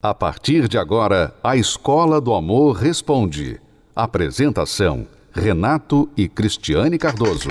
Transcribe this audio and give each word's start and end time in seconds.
A 0.00 0.14
partir 0.14 0.68
de 0.68 0.78
agora, 0.78 1.34
a 1.42 1.56
Escola 1.56 2.20
do 2.20 2.32
Amor 2.32 2.76
Responde. 2.76 3.60
Apresentação: 3.96 5.08
Renato 5.32 6.08
e 6.16 6.28
Cristiane 6.28 6.96
Cardoso. 6.96 7.48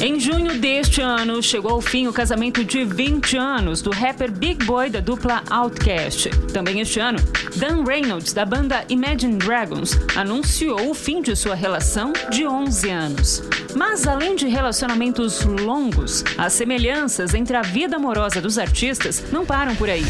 Em 0.00 0.18
junho 0.18 0.60
deste 0.60 1.00
ano, 1.00 1.40
chegou 1.40 1.70
ao 1.70 1.80
fim 1.80 2.08
o 2.08 2.12
casamento 2.12 2.64
de 2.64 2.84
20 2.84 3.36
anos 3.36 3.80
do 3.80 3.90
rapper 3.90 4.32
Big 4.32 4.64
Boy 4.64 4.90
da 4.90 4.98
dupla 4.98 5.44
Outkast. 5.48 6.28
Também 6.52 6.80
este 6.80 6.98
ano, 6.98 7.20
Dan 7.56 7.84
Reynolds, 7.84 8.32
da 8.34 8.44
banda 8.44 8.84
Imagine 8.88 9.36
Dragons, 9.36 9.98
anunciou 10.14 10.90
o 10.90 10.94
fim 10.94 11.22
de 11.22 11.34
sua 11.34 11.54
relação 11.54 12.12
de 12.30 12.46
11 12.46 12.90
anos. 12.90 13.42
Mas 13.74 14.06
além 14.06 14.36
de 14.36 14.46
relacionamentos 14.46 15.42
longos, 15.42 16.22
as 16.36 16.52
semelhanças 16.52 17.34
entre 17.34 17.56
a 17.56 17.62
vida 17.62 17.96
amorosa 17.96 18.40
dos 18.40 18.58
artistas 18.58 19.24
não 19.32 19.46
param 19.46 19.74
por 19.74 19.88
aí. 19.88 20.04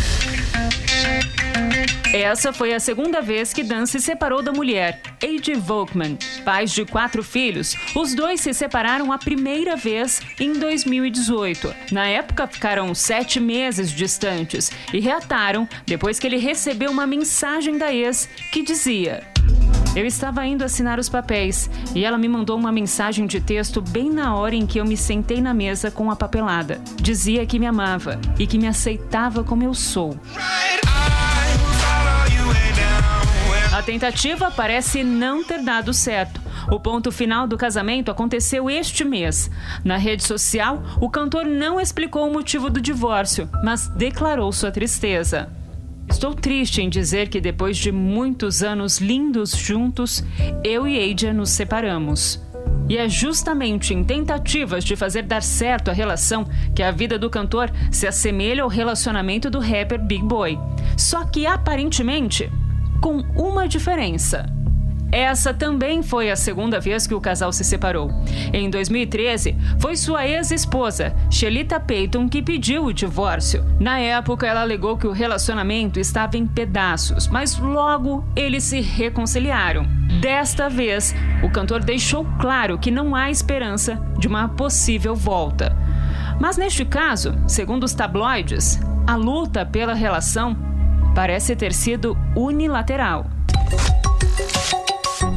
Essa 2.12 2.52
foi 2.52 2.73
a 2.73 2.80
segunda 2.80 3.20
vez 3.20 3.52
que 3.52 3.62
Dan 3.62 3.84
se 3.84 4.01
separou 4.01 4.42
da 4.42 4.52
mulher, 4.52 5.01
A.J. 5.23 5.56
Volkman. 5.56 6.16
Pais 6.45 6.70
de 6.70 6.84
quatro 6.84 7.23
filhos, 7.23 7.77
os 7.95 8.15
dois 8.15 8.41
se 8.41 8.55
separaram 8.55 9.12
a 9.12 9.19
primeira 9.19 9.77
vez 9.77 10.20
em 10.38 10.52
2018. 10.52 11.74
Na 11.92 12.06
época, 12.06 12.46
ficaram 12.46 12.95
sete 12.95 13.41
meses 13.41 13.91
distantes 13.91 14.70
e 14.92 15.01
reataram 15.01 15.69
depois 15.84 16.19
que 16.19 16.27
ele 16.27 16.38
recebeu 16.38 16.91
uma 16.91 17.06
mensagem 17.06 17.77
da 17.77 17.92
ex 17.92 18.29
que 18.52 18.62
dizia: 18.62 19.23
eu 19.95 20.04
estava 20.07 20.46
indo 20.46 20.62
assinar 20.62 20.98
os 20.98 21.09
papéis 21.09 21.70
e 21.95 22.04
ela 22.04 22.18
me 22.18 22.29
mandou 22.29 22.59
uma 22.59 22.70
mensagem 22.70 23.27
de 23.27 23.41
texto 23.41 23.80
bem 23.80 24.10
na 24.10 24.34
hora 24.37 24.54
em 24.54 24.66
que 24.66 24.79
eu 24.79 24.84
me 24.84 24.96
sentei 24.96 25.41
na 25.41 25.54
mesa 25.54 25.91
com 25.91 26.10
a 26.10 26.16
papelada. 26.16 26.80
Dizia 26.96 27.46
que 27.46 27.59
me 27.59 27.66
amava 27.66 28.21
e 28.38 28.46
que 28.46 28.59
me 28.59 28.68
aceitava 28.68 29.43
como 29.43 29.62
eu 29.62 29.74
sou. 29.74 30.15
Tentativa 33.87 34.51
parece 34.51 35.04
não 35.04 35.45
ter 35.45 35.62
dado 35.62 35.95
certo. 35.95 36.40
O 36.73 36.80
ponto 36.80 37.12
final 37.12 37.46
do 37.46 37.56
casamento 37.56 38.10
aconteceu 38.10 38.68
este 38.68 39.04
mês. 39.04 39.48
Na 39.84 39.96
rede 39.96 40.24
social, 40.24 40.82
o 41.01 41.09
cantor 41.09 41.46
não 41.46 41.80
explicou 41.80 42.28
o 42.28 42.32
motivo 42.32 42.68
do 42.68 42.80
divórcio, 42.80 43.48
mas 43.62 43.87
declarou 43.87 44.51
sua 44.51 44.73
tristeza. 44.73 45.48
Estou 46.10 46.34
triste 46.34 46.82
em 46.82 46.88
dizer 46.88 47.28
que 47.28 47.40
depois 47.40 47.76
de 47.76 47.93
muitos 47.93 48.60
anos 48.60 48.98
lindos 48.98 49.52
juntos, 49.52 50.24
eu 50.65 50.88
e 50.88 50.98
Aja 50.98 51.32
nos 51.32 51.50
separamos. 51.50 52.43
E 52.88 52.96
é 52.96 53.09
justamente 53.09 53.95
em 53.95 54.02
tentativas 54.02 54.82
de 54.82 54.96
fazer 54.96 55.23
dar 55.23 55.45
certo 55.45 55.93
a 55.93 55.95
relação 55.95 56.45
que 56.74 56.82
a 56.82 56.90
vida 56.90 57.16
do 57.16 57.30
cantor 57.30 57.71
se 57.93 58.04
assemelha 58.04 58.65
ao 58.65 58.68
relacionamento 58.68 59.48
do 59.48 59.60
rapper 59.60 60.00
Big 60.00 60.24
Boy. 60.24 60.59
Só 60.96 61.24
que 61.24 61.46
aparentemente 61.46 62.50
com 63.01 63.19
uma 63.37 63.69
diferença. 63.69 64.47
Essa 65.12 65.55
também 65.55 66.03
foi 66.03 66.31
a 66.31 66.37
segunda 66.37 66.81
vez 66.81 67.06
que 67.06 67.15
o 67.15 67.21
casal 67.21 67.53
se 67.53 67.62
separou. 67.62 68.11
Em 68.53 68.69
2013, 68.69 69.56
foi 69.78 69.97
sua 69.97 70.27
ex-esposa, 70.27 71.15
Shelita 71.31 71.78
Payton, 71.78 72.28
que 72.28 72.43
pediu 72.43 72.84
o 72.84 72.93
divórcio. 72.93 73.65
Na 73.78 73.99
época, 73.99 74.47
ela 74.47 74.62
alegou 74.62 74.97
que 74.97 75.06
o 75.06 75.12
relacionamento 75.12 76.00
estava 76.00 76.37
em 76.37 76.47
pedaços, 76.47 77.28
mas 77.28 77.56
logo 77.56 78.25
eles 78.34 78.65
se 78.65 78.81
reconciliaram. 78.81 79.87
Desta 80.21 80.69
vez, 80.69 81.15
o 81.43 81.50
cantor 81.50 81.84
deixou 81.84 82.27
claro 82.41 82.78
que 82.78 82.91
não 82.91 83.15
há 83.15 83.31
esperança 83.31 84.00
de 84.19 84.27
uma 84.27 84.49
possível 84.49 85.15
volta. 85.15 85.77
Mas 86.41 86.56
neste 86.56 86.84
caso, 86.84 87.34
segundo 87.47 87.84
os 87.84 87.94
tabloides, 87.94 88.81
a 89.06 89.15
luta 89.15 89.65
pela 89.65 89.94
relação 89.94 90.66
parece 91.16 91.56
ter 91.56 91.72
sido 91.72 92.15
unilateral. 92.37 93.25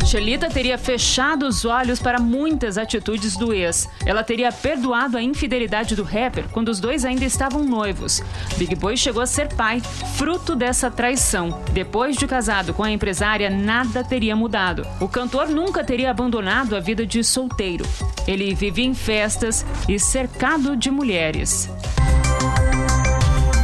Shelita 0.05 0.49
teria 0.49 0.77
fechado 0.77 1.47
os 1.47 1.63
olhos 1.63 2.01
para 2.01 2.19
muitas 2.19 2.77
atitudes 2.77 3.37
do 3.37 3.53
ex. 3.53 3.87
Ela 4.05 4.23
teria 4.23 4.51
perdoado 4.51 5.15
a 5.15 5.21
infidelidade 5.21 5.95
do 5.95 6.03
rapper 6.03 6.45
quando 6.51 6.67
os 6.67 6.81
dois 6.81 7.05
ainda 7.05 7.23
estavam 7.23 7.63
noivos. 7.63 8.21
Big 8.57 8.75
Boy 8.75 8.97
chegou 8.97 9.21
a 9.21 9.27
ser 9.27 9.47
pai, 9.53 9.79
fruto 10.17 10.53
dessa 10.53 10.91
traição. 10.91 11.61
Depois 11.71 12.17
de 12.17 12.27
casado 12.27 12.73
com 12.73 12.83
a 12.83 12.91
empresária, 12.91 13.49
nada 13.49 14.03
teria 14.03 14.35
mudado. 14.35 14.85
O 14.99 15.07
cantor 15.07 15.47
nunca 15.47 15.81
teria 15.81 16.11
abandonado 16.11 16.75
a 16.75 16.79
vida 16.81 17.05
de 17.05 17.23
solteiro. 17.23 17.85
Ele 18.27 18.53
vivia 18.53 18.85
em 18.85 18.95
festas 18.95 19.65
e 19.87 19.97
cercado 19.97 20.75
de 20.75 20.91
mulheres. 20.91 21.69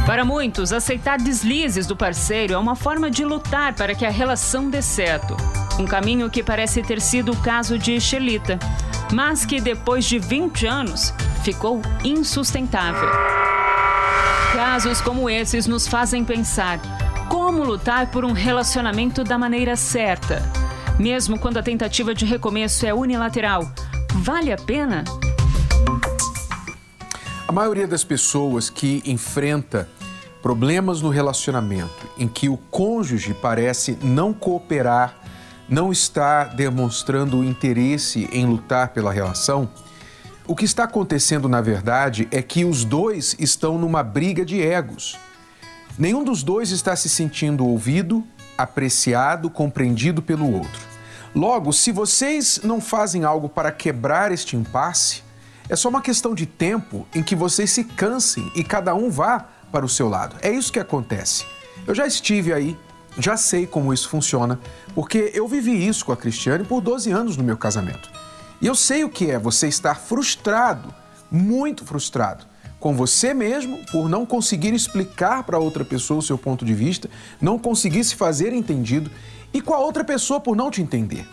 Para 0.06 0.24
muitos, 0.24 0.72
aceitar 0.72 1.18
deslizes 1.18 1.84
do 1.84 1.96
parceiro 1.96 2.54
é 2.54 2.58
uma 2.58 2.76
forma 2.76 3.10
de 3.10 3.24
lutar 3.24 3.74
para 3.74 3.92
que 3.92 4.06
a 4.06 4.10
relação 4.10 4.70
dê 4.70 4.80
certo. 4.80 5.36
Um 5.80 5.84
caminho 5.84 6.30
que 6.30 6.44
parece 6.44 6.80
ter 6.80 7.00
sido 7.00 7.32
o 7.32 7.36
caso 7.36 7.76
de 7.76 7.98
Shelita, 7.98 8.56
mas 9.12 9.44
que 9.44 9.60
depois 9.60 10.04
de 10.04 10.20
20 10.20 10.64
anos 10.64 11.12
ficou 11.42 11.82
insustentável. 12.04 13.10
Casos 14.52 15.00
como 15.00 15.28
esses 15.28 15.66
nos 15.66 15.88
fazem 15.88 16.24
pensar 16.24 16.80
como 17.28 17.64
lutar 17.64 18.08
por 18.12 18.24
um 18.24 18.32
relacionamento 18.32 19.24
da 19.24 19.36
maneira 19.36 19.74
certa. 19.74 20.40
Mesmo 21.00 21.36
quando 21.36 21.58
a 21.58 21.62
tentativa 21.64 22.14
de 22.14 22.24
recomeço 22.24 22.86
é 22.86 22.94
unilateral, 22.94 23.68
vale 24.14 24.52
a 24.52 24.56
pena? 24.56 25.02
A 27.48 27.52
maioria 27.52 27.86
das 27.86 28.04
pessoas 28.04 28.70
que 28.70 29.02
enfrenta 29.04 29.88
problemas 30.46 31.02
no 31.02 31.08
relacionamento 31.08 32.08
em 32.16 32.28
que 32.28 32.48
o 32.48 32.56
cônjuge 32.56 33.34
parece 33.34 33.98
não 34.00 34.32
cooperar, 34.32 35.16
não 35.68 35.90
está 35.90 36.44
demonstrando 36.44 37.42
interesse 37.42 38.28
em 38.30 38.46
lutar 38.46 38.90
pela 38.90 39.12
relação, 39.12 39.68
o 40.46 40.54
que 40.54 40.64
está 40.64 40.84
acontecendo 40.84 41.48
na 41.48 41.60
verdade 41.60 42.28
é 42.30 42.40
que 42.42 42.64
os 42.64 42.84
dois 42.84 43.34
estão 43.40 43.76
numa 43.76 44.04
briga 44.04 44.44
de 44.44 44.62
egos. 44.62 45.18
Nenhum 45.98 46.22
dos 46.22 46.44
dois 46.44 46.70
está 46.70 46.94
se 46.94 47.08
sentindo 47.08 47.66
ouvido, 47.66 48.24
apreciado, 48.56 49.50
compreendido 49.50 50.22
pelo 50.22 50.48
outro. 50.48 50.80
Logo, 51.34 51.72
se 51.72 51.90
vocês 51.90 52.60
não 52.62 52.80
fazem 52.80 53.24
algo 53.24 53.48
para 53.48 53.72
quebrar 53.72 54.30
este 54.30 54.54
impasse, 54.54 55.24
é 55.68 55.74
só 55.74 55.88
uma 55.88 56.00
questão 56.00 56.36
de 56.36 56.46
tempo 56.46 57.04
em 57.12 57.20
que 57.20 57.34
vocês 57.34 57.68
se 57.72 57.82
cansem 57.82 58.48
e 58.54 58.62
cada 58.62 58.94
um 58.94 59.10
vá 59.10 59.55
para 59.70 59.84
o 59.84 59.88
seu 59.88 60.08
lado. 60.08 60.36
É 60.42 60.50
isso 60.50 60.72
que 60.72 60.78
acontece. 60.78 61.44
Eu 61.86 61.94
já 61.94 62.06
estive 62.06 62.52
aí, 62.52 62.76
já 63.18 63.36
sei 63.36 63.66
como 63.66 63.92
isso 63.92 64.08
funciona, 64.08 64.58
porque 64.94 65.30
eu 65.34 65.46
vivi 65.46 65.86
isso 65.86 66.04
com 66.04 66.12
a 66.12 66.16
Cristiane 66.16 66.64
por 66.64 66.80
12 66.80 67.10
anos 67.10 67.36
no 67.36 67.44
meu 67.44 67.56
casamento. 67.56 68.10
E 68.60 68.66
eu 68.66 68.74
sei 68.74 69.04
o 69.04 69.10
que 69.10 69.30
é 69.30 69.38
você 69.38 69.68
estar 69.68 69.94
frustrado, 69.94 70.92
muito 71.30 71.84
frustrado, 71.84 72.46
com 72.80 72.94
você 72.94 73.34
mesmo 73.34 73.78
por 73.90 74.08
não 74.08 74.24
conseguir 74.24 74.74
explicar 74.74 75.42
para 75.44 75.58
outra 75.58 75.84
pessoa 75.84 76.20
o 76.20 76.22
seu 76.22 76.38
ponto 76.38 76.64
de 76.64 76.74
vista, 76.74 77.08
não 77.40 77.58
conseguir 77.58 78.04
se 78.04 78.14
fazer 78.14 78.52
entendido 78.52 79.10
e 79.52 79.60
com 79.60 79.74
a 79.74 79.78
outra 79.78 80.04
pessoa 80.04 80.40
por 80.40 80.56
não 80.56 80.70
te 80.70 80.82
entender. 80.82 81.26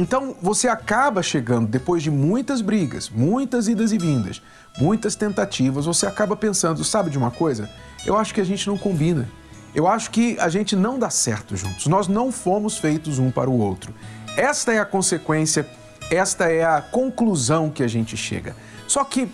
Então 0.00 0.34
você 0.40 0.66
acaba 0.66 1.22
chegando, 1.22 1.68
depois 1.68 2.02
de 2.02 2.10
muitas 2.10 2.62
brigas, 2.62 3.10
muitas 3.10 3.68
idas 3.68 3.92
e 3.92 3.98
vindas, 3.98 4.40
muitas 4.78 5.14
tentativas, 5.14 5.84
você 5.84 6.06
acaba 6.06 6.34
pensando, 6.34 6.82
sabe 6.82 7.10
de 7.10 7.18
uma 7.18 7.30
coisa? 7.30 7.68
Eu 8.06 8.16
acho 8.16 8.32
que 8.32 8.40
a 8.40 8.44
gente 8.44 8.66
não 8.66 8.78
combina. 8.78 9.28
Eu 9.74 9.86
acho 9.86 10.10
que 10.10 10.38
a 10.40 10.48
gente 10.48 10.74
não 10.74 10.98
dá 10.98 11.10
certo 11.10 11.54
juntos. 11.54 11.86
Nós 11.86 12.08
não 12.08 12.32
fomos 12.32 12.78
feitos 12.78 13.18
um 13.18 13.30
para 13.30 13.50
o 13.50 13.58
outro. 13.58 13.94
Esta 14.38 14.72
é 14.72 14.78
a 14.78 14.86
consequência, 14.86 15.68
esta 16.10 16.50
é 16.50 16.64
a 16.64 16.80
conclusão 16.80 17.68
que 17.68 17.82
a 17.82 17.88
gente 17.88 18.16
chega. 18.16 18.56
Só 18.88 19.04
que 19.04 19.30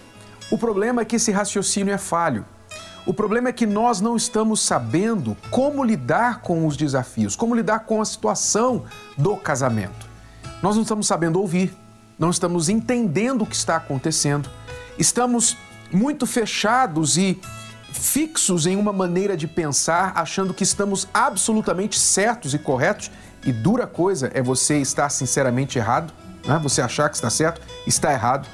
o 0.51 0.59
problema 0.59 1.03
é 1.03 1.05
que 1.05 1.15
esse 1.15 1.31
raciocínio 1.31 1.95
é 1.95 1.99
falho. 1.99 2.45
O 3.07 3.15
problema 3.15 3.51
é 3.51 3.53
que 3.53 3.67
nós 3.67 4.01
não 4.01 4.17
estamos 4.17 4.63
sabendo 4.63 5.37
como 5.49 5.85
lidar 5.85 6.41
com 6.41 6.67
os 6.67 6.77
desafios, 6.77 7.37
como 7.37 7.55
lidar 7.55 7.87
com 7.87 8.01
a 8.01 8.05
situação 8.05 8.83
do 9.17 9.37
casamento. 9.37 10.16
Nós 10.63 10.75
não 10.75 10.83
estamos 10.83 11.07
sabendo 11.07 11.41
ouvir, 11.41 11.75
não 12.19 12.31
estamos 12.31 12.69
entendendo 12.69 13.43
o 13.43 13.47
que 13.47 13.55
está 13.55 13.77
acontecendo, 13.77 14.49
estamos 14.99 15.57
muito 15.93 16.27
fechados 16.27 17.17
e 17.19 17.39
fixos 17.93 18.67
em 18.67 18.77
uma 18.77 18.93
maneira 18.93 19.37
de 19.37 19.47
pensar, 19.47 20.13
achando 20.15 20.55
que 20.55 20.63
estamos 20.63 21.09
absolutamente 21.13 21.99
certos 21.99 22.55
e 22.55 22.59
corretos, 22.59 23.11
e 23.45 23.53
dura 23.53 23.87
coisa 23.87 24.31
é 24.35 24.43
você 24.43 24.79
estar 24.79 25.09
sinceramente 25.11 25.79
errado, 25.79 26.13
né? 26.45 26.59
você 26.63 26.81
achar 26.81 27.09
que 27.09 27.17
está 27.17 27.31
certo, 27.31 27.61
está 27.87 28.13
errado. 28.13 28.49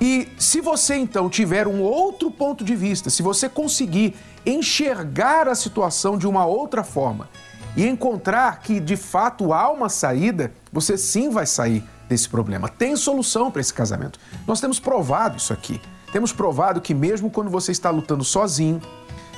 E 0.00 0.28
se 0.38 0.60
você 0.60 0.94
então 0.94 1.28
tiver 1.28 1.66
um 1.66 1.80
outro 1.80 2.30
ponto 2.30 2.62
de 2.62 2.76
vista, 2.76 3.10
se 3.10 3.20
você 3.22 3.48
conseguir 3.48 4.14
enxergar 4.46 5.48
a 5.48 5.54
situação 5.54 6.16
de 6.16 6.26
uma 6.26 6.46
outra 6.46 6.84
forma 6.84 7.28
e 7.76 7.86
encontrar 7.86 8.60
que 8.60 8.80
de 8.80 8.96
fato 8.96 9.52
há 9.52 9.70
uma 9.70 9.88
saída, 9.88 10.52
você 10.72 10.96
sim 10.96 11.30
vai 11.30 11.46
sair 11.46 11.84
desse 12.08 12.28
problema. 12.28 12.68
Tem 12.68 12.96
solução 12.96 13.50
para 13.50 13.60
esse 13.60 13.72
casamento. 13.72 14.18
Nós 14.46 14.60
temos 14.60 14.80
provado 14.80 15.36
isso 15.36 15.52
aqui. 15.52 15.80
Temos 16.12 16.32
provado 16.32 16.80
que 16.80 16.94
mesmo 16.94 17.30
quando 17.30 17.50
você 17.50 17.70
está 17.70 17.90
lutando 17.90 18.24
sozinho, 18.24 18.80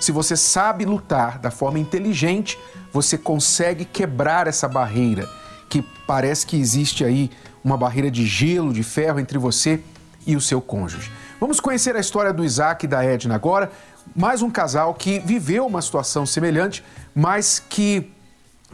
se 0.01 0.13
você 0.13 0.37
sabe 0.37 0.85
lutar 0.85 1.39
da 1.39 1.51
forma 1.51 1.79
inteligente, 1.79 2.59
você 2.93 3.19
consegue 3.19 3.85
quebrar 3.85 4.47
essa 4.47 4.69
barreira 4.69 5.29
que 5.69 5.83
parece 6.07 6.47
que 6.47 6.57
existe 6.59 7.05
aí 7.05 7.31
uma 7.63 7.77
barreira 7.77 8.11
de 8.11 8.27
gelo, 8.27 8.73
de 8.73 8.83
ferro 8.83 9.21
entre 9.21 9.39
você 9.39 9.81
e 10.27 10.35
o 10.37 10.41
seu 10.41 10.61
cônjuge. 10.61 11.11
Vamos 11.39 11.61
conhecer 11.61 11.95
a 11.97 12.01
história 12.01 12.33
do 12.33 12.45
Isaac 12.45 12.85
e 12.85 12.89
da 12.89 13.05
Edna 13.05 13.35
agora. 13.35 13.71
Mais 14.15 14.43
um 14.43 14.51
casal 14.51 14.95
que 14.95 15.19
viveu 15.21 15.67
uma 15.67 15.83
situação 15.83 16.25
semelhante, 16.25 16.85
mas 17.15 17.59
que 17.59 18.11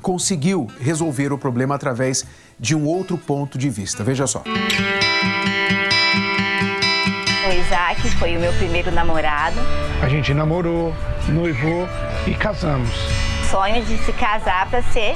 conseguiu 0.02 0.68
resolver 0.80 1.32
o 1.32 1.38
problema 1.38 1.74
através 1.74 2.24
de 2.58 2.74
um 2.74 2.86
outro 2.86 3.18
ponto 3.18 3.58
de 3.58 3.68
vista. 3.68 4.02
Veja 4.04 4.26
só. 4.26 4.42
O 7.46 7.52
Isaac 7.52 8.10
foi 8.18 8.36
o 8.36 8.40
meu 8.40 8.52
primeiro 8.54 8.90
namorado. 8.90 9.56
A 10.02 10.08
gente 10.08 10.32
namorou, 10.34 10.94
noivou 11.28 11.88
e 12.26 12.34
casamos. 12.34 12.90
Sonho 13.50 13.84
de 13.84 13.96
se 13.98 14.12
casar 14.12 14.68
para 14.68 14.82
ser, 14.82 15.14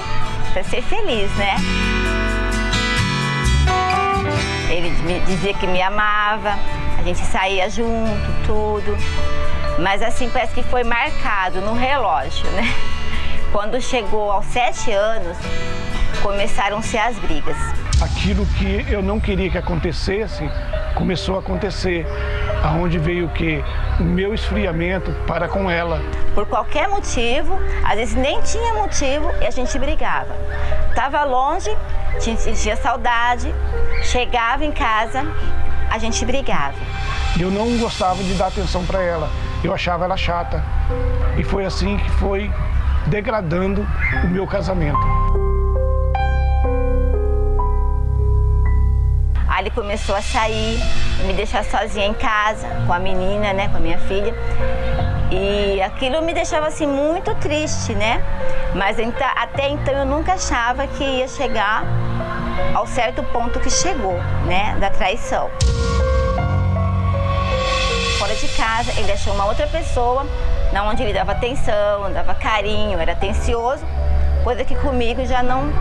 para 0.53 0.63
ser 0.65 0.83
feliz, 0.83 1.31
né? 1.37 1.57
Ele 4.71 4.91
me 5.03 5.21
dizia 5.21 5.53
que 5.55 5.67
me 5.67 5.83
amava, 5.83 6.57
a 6.99 7.03
gente 7.03 7.19
saía 7.27 7.69
junto, 7.69 8.47
tudo. 8.47 8.97
Mas 9.81 10.03
assim 10.03 10.31
parece 10.31 10.55
que 10.55 10.63
foi 10.63 10.85
marcado 10.85 11.61
no 11.61 11.75
relógio, 11.75 12.49
né? 12.51 12.73
Quando 13.53 13.81
chegou 13.81 14.31
aos 14.31 14.47
sete 14.47 14.93
anos, 14.93 15.37
começaram-se 16.23 16.97
as 16.97 17.19
brigas. 17.19 17.57
Aquilo 18.01 18.47
que 18.47 18.87
eu 18.89 19.03
não 19.03 19.19
queria 19.19 19.51
que 19.51 19.59
acontecesse, 19.59 20.49
começou 20.95 21.35
a 21.35 21.41
acontecer. 21.41 22.07
Aonde 22.63 22.97
veio 22.97 23.27
o 23.27 23.29
que? 23.31 23.61
O 23.99 24.05
meu 24.05 24.33
esfriamento 24.33 25.11
para 25.27 25.49
com 25.49 25.69
ela. 25.69 26.01
Por 26.33 26.47
qualquer 26.47 26.89
motivo, 26.89 27.59
às 27.85 27.97
vezes 27.97 28.15
nem 28.15 28.41
tinha 28.43 28.73
motivo 28.75 29.29
e 29.41 29.47
a 29.47 29.51
gente 29.51 29.77
brigava. 29.81 30.33
Tava 30.95 31.25
longe, 31.25 31.77
sentia 32.21 32.77
saudade, 32.77 33.53
chegava 34.05 34.65
em 34.65 34.71
casa, 34.71 35.25
a 35.91 35.99
gente 35.99 36.25
brigava. 36.25 36.79
Eu 37.39 37.51
não 37.51 37.77
gostava 37.79 38.23
de 38.23 38.35
dar 38.35 38.47
atenção 38.47 38.85
para 38.87 39.03
ela. 39.03 39.29
Eu 39.65 39.75
achava 39.75 40.05
ela 40.05 40.17
chata. 40.17 40.63
E 41.37 41.43
foi 41.43 41.65
assim 41.65 41.97
que 41.97 42.11
foi 42.13 42.51
degradando 43.11 43.85
o 44.25 44.29
meu 44.29 44.47
casamento. 44.47 44.99
Aí 49.49 49.65
ele 49.65 49.71
começou 49.71 50.15
a 50.15 50.23
sair, 50.23 50.79
me 51.27 51.33
deixar 51.33 51.65
sozinha 51.65 52.07
em 52.07 52.15
casa 52.15 52.69
com 52.87 52.93
a 52.93 53.01
menina, 53.01 53.53
né, 53.53 53.69
com 53.69 53.79
a 53.79 53.81
minha 53.81 53.99
filha. 53.99 54.33
E 55.33 55.83
aquilo 55.83 56.23
me 56.23 56.33
deixava 56.33 56.69
assim 56.69 56.87
muito 56.87 57.35
triste, 57.37 57.93
né? 57.95 58.23
Mas 58.75 58.97
até 59.37 59.69
então 59.69 59.93
eu 59.93 60.07
nunca 60.07 60.35
achava 60.35 60.87
que 60.87 61.03
ia 61.03 61.27
chegar 61.27 61.85
ao 62.75 62.87
certo 62.87 63.23
ponto 63.25 63.59
que 63.59 63.71
chegou, 63.71 64.19
né, 64.47 64.77
da 64.79 64.89
traição. 64.89 65.51
Fora 68.19 68.35
de 68.35 68.49
casa, 68.49 68.93
ele 69.01 69.11
achou 69.11 69.35
uma 69.35 69.47
outra 69.47 69.67
pessoa 69.67 70.25
na 70.73 70.85
onde 70.85 71.03
ele 71.03 71.13
dava 71.13 71.33
atenção, 71.33 72.13
dava 72.13 72.35
carinho, 72.35 72.99
era 72.99 73.13
atencioso, 73.13 73.85
coisa 74.45 74.65
que 74.65 74.75
comigo 74.77 75.25
já 75.27 75.43
não 75.43 75.73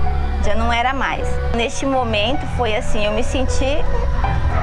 já 0.43 0.55
não 0.55 0.71
era 0.71 0.93
mais. 0.93 1.27
Neste 1.53 1.85
momento 1.85 2.45
foi 2.55 2.75
assim, 2.75 3.05
eu 3.05 3.11
me 3.11 3.23
senti 3.23 3.77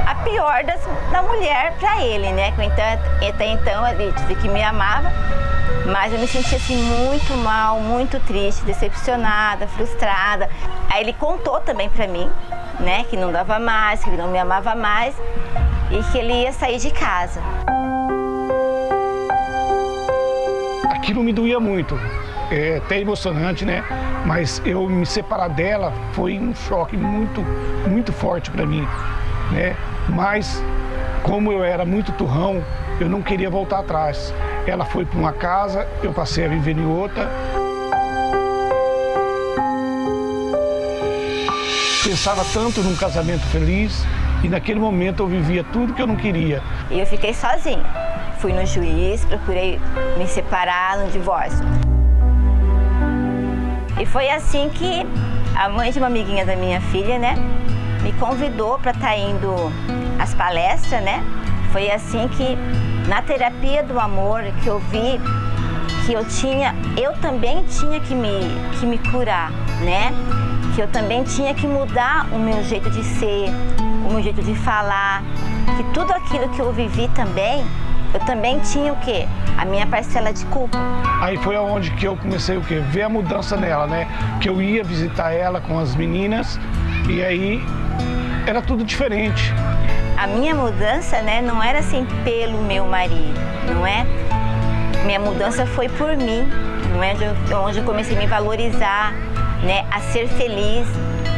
a 0.06 0.14
pior 0.16 0.64
das, 0.64 0.80
da 1.10 1.22
mulher 1.22 1.74
para 1.78 2.02
ele, 2.02 2.32
né? 2.32 2.52
Então, 2.58 3.28
até 3.28 3.46
então 3.46 3.86
ele 3.86 4.12
disse 4.12 4.34
que 4.36 4.48
me 4.48 4.62
amava, 4.62 5.12
mas 5.86 6.12
eu 6.12 6.18
me 6.18 6.26
senti 6.26 6.54
assim 6.54 6.76
muito 6.76 7.36
mal, 7.36 7.78
muito 7.78 8.18
triste, 8.20 8.64
decepcionada, 8.64 9.66
frustrada. 9.68 10.48
Aí 10.90 11.02
ele 11.02 11.12
contou 11.12 11.60
também 11.60 11.88
para 11.88 12.06
mim, 12.06 12.30
né, 12.80 13.04
que 13.08 13.16
não 13.16 13.30
dava 13.30 13.58
mais, 13.58 14.02
que 14.02 14.10
ele 14.10 14.16
não 14.16 14.28
me 14.28 14.38
amava 14.38 14.74
mais 14.74 15.14
e 15.90 16.02
que 16.10 16.18
ele 16.18 16.32
ia 16.42 16.52
sair 16.52 16.78
de 16.78 16.90
casa. 16.90 17.40
Aquilo 21.06 21.22
me 21.22 21.32
doía 21.32 21.60
muito, 21.60 21.96
é 22.50 22.78
até 22.78 23.00
emocionante, 23.00 23.64
né? 23.64 23.84
Mas 24.26 24.60
eu 24.64 24.88
me 24.88 25.06
separar 25.06 25.46
dela 25.46 25.92
foi 26.10 26.36
um 26.36 26.52
choque 26.52 26.96
muito, 26.96 27.42
muito 27.88 28.12
forte 28.12 28.50
para 28.50 28.66
mim, 28.66 28.84
né? 29.52 29.76
Mas 30.08 30.60
como 31.22 31.52
eu 31.52 31.62
era 31.62 31.84
muito 31.84 32.10
turrão, 32.10 32.60
eu 32.98 33.08
não 33.08 33.22
queria 33.22 33.48
voltar 33.48 33.78
atrás. 33.78 34.34
Ela 34.66 34.84
foi 34.84 35.04
para 35.04 35.16
uma 35.16 35.32
casa, 35.32 35.86
eu 36.02 36.12
passei 36.12 36.44
a 36.44 36.48
viver 36.48 36.76
em 36.76 36.84
outra. 36.84 37.30
Pensava 42.02 42.44
tanto 42.52 42.82
num 42.82 42.96
casamento 42.96 43.46
feliz 43.46 44.04
e 44.42 44.48
naquele 44.48 44.80
momento 44.80 45.22
eu 45.22 45.28
vivia 45.28 45.62
tudo 45.62 45.94
que 45.94 46.02
eu 46.02 46.06
não 46.08 46.16
queria. 46.16 46.60
E 46.90 46.98
eu 46.98 47.06
fiquei 47.06 47.32
sozinha. 47.32 47.85
Fui 48.38 48.52
no 48.52 48.64
juiz, 48.66 49.24
procurei 49.24 49.80
me 50.16 50.26
separar 50.26 50.98
no 50.98 51.10
divórcio. 51.10 51.64
E 53.98 54.04
foi 54.04 54.28
assim 54.30 54.68
que 54.68 55.06
a 55.54 55.68
mãe 55.68 55.90
de 55.90 55.98
uma 55.98 56.08
amiguinha 56.08 56.44
da 56.44 56.54
minha 56.54 56.80
filha, 56.80 57.18
né, 57.18 57.34
me 58.02 58.12
convidou 58.14 58.78
para 58.78 58.90
estar 58.90 59.08
tá 59.08 59.16
indo 59.16 59.50
às 60.18 60.34
palestras, 60.34 61.02
né? 61.02 61.24
Foi 61.72 61.90
assim 61.90 62.28
que 62.28 62.56
na 63.08 63.22
terapia 63.22 63.82
do 63.82 63.98
amor 63.98 64.42
que 64.62 64.68
eu 64.68 64.78
vi 64.78 65.18
que 66.06 66.12
eu 66.12 66.24
tinha, 66.24 66.72
eu 66.96 67.12
também 67.14 67.64
tinha 67.64 67.98
que 67.98 68.14
me, 68.14 68.40
que 68.78 68.86
me 68.86 68.96
curar, 69.10 69.50
né? 69.82 70.12
Que 70.74 70.80
eu 70.80 70.88
também 70.88 71.24
tinha 71.24 71.52
que 71.52 71.66
mudar 71.66 72.28
o 72.32 72.38
meu 72.38 72.62
jeito 72.62 72.88
de 72.90 73.02
ser, 73.02 73.48
o 74.06 74.12
meu 74.12 74.22
jeito 74.22 74.40
de 74.40 74.54
falar, 74.54 75.24
que 75.76 75.82
tudo 75.92 76.12
aquilo 76.12 76.48
que 76.50 76.60
eu 76.60 76.72
vivi 76.72 77.08
também, 77.08 77.66
eu 78.14 78.20
também 78.20 78.58
tinha 78.60 78.92
o 78.92 78.96
quê? 78.96 79.26
A 79.56 79.64
minha 79.64 79.86
parcela 79.86 80.32
de 80.32 80.44
culpa. 80.46 80.78
Aí 81.20 81.36
foi 81.38 81.56
aonde 81.56 81.90
que 81.92 82.06
eu 82.06 82.16
comecei 82.16 82.56
o 82.56 82.62
quê? 82.62 82.82
Ver 82.90 83.02
a 83.02 83.08
mudança 83.08 83.56
nela, 83.56 83.86
né? 83.86 84.06
Que 84.40 84.48
eu 84.48 84.60
ia 84.60 84.84
visitar 84.84 85.32
ela 85.32 85.60
com 85.60 85.78
as 85.78 85.94
meninas 85.94 86.58
e 87.08 87.22
aí 87.22 87.62
era 88.46 88.62
tudo 88.62 88.84
diferente. 88.84 89.52
A 90.16 90.26
minha 90.26 90.54
mudança, 90.54 91.20
né, 91.20 91.42
não 91.42 91.62
era 91.62 91.80
assim 91.80 92.06
pelo 92.24 92.62
meu 92.62 92.86
marido, 92.86 93.38
não 93.74 93.86
é? 93.86 94.06
Minha 95.04 95.20
mudança 95.20 95.66
foi 95.66 95.88
por 95.88 96.16
mim, 96.16 96.48
não 96.92 97.02
é? 97.02 97.14
Onde 97.54 97.78
eu 97.78 97.84
comecei 97.84 98.16
a 98.16 98.20
me 98.20 98.26
valorizar, 98.26 99.12
né, 99.62 99.84
a 99.90 100.00
ser 100.00 100.26
feliz. 100.28 100.86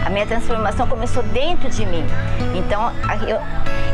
A 0.07 0.11
minha 0.11 0.27
transformação 0.27 0.87
começou 0.87 1.23
dentro 1.25 1.69
de 1.69 1.85
mim. 1.85 2.05
Então, 2.55 2.93
eu, 3.27 3.41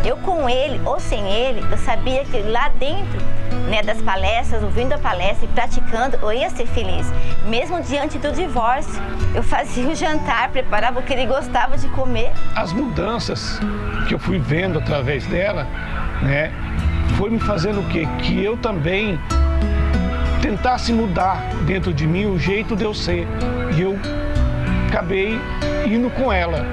eu 0.05 0.17
com 0.19 0.49
ele 0.49 0.81
ou 0.85 1.01
sem 1.01 1.27
ele, 1.31 1.65
eu 1.71 1.79
sabia 1.79 2.25
que 2.25 2.43
lá 2.43 2.69
dentro 2.69 3.19
né, 3.69 3.83
das 3.83 4.01
palestras, 4.03 4.63
ouvindo 4.63 4.93
a 4.93 4.99
palestra 4.99 5.47
e 5.47 5.49
praticando, 5.49 6.19
eu 6.21 6.33
ia 6.33 6.51
ser 6.51 6.67
feliz. 6.67 7.11
Mesmo 7.47 7.81
diante 7.83 8.19
do 8.19 8.31
divórcio, 8.31 9.03
eu 9.35 9.43
fazia 9.43 9.89
o 9.89 9.95
jantar, 9.97 10.51
preparava 10.51 11.01
o 11.01 11.03
que 11.03 11.13
ele 11.13 11.27
gostava 11.27 11.77
de 11.77 11.89
comer. 11.89 12.33
As 12.55 12.73
mudanças 12.73 13.59
que 14.07 14.15
eu 14.15 14.19
fui 14.19 14.39
vendo 14.39 14.79
através 14.79 15.27
dela, 15.27 15.67
né, 16.23 16.53
foi 17.17 17.31
me 17.31 17.39
fazendo 17.39 17.81
o 17.81 17.89
quê? 17.89 18.07
Que 18.23 18.43
eu 18.43 18.57
também 18.57 19.19
tentasse 20.43 20.93
mudar 20.93 21.39
dentro 21.65 21.93
de 21.95 22.07
mim 22.07 22.27
o 22.27 22.39
jeito 22.39 22.77
de 22.77 22.85
eu 22.85 22.93
ser. 22.93 23.27
E 23.77 23.81
eu 23.81 23.99
acabei 24.89 25.41
indo 25.87 26.11
com 26.11 26.33
ela. 26.33 26.65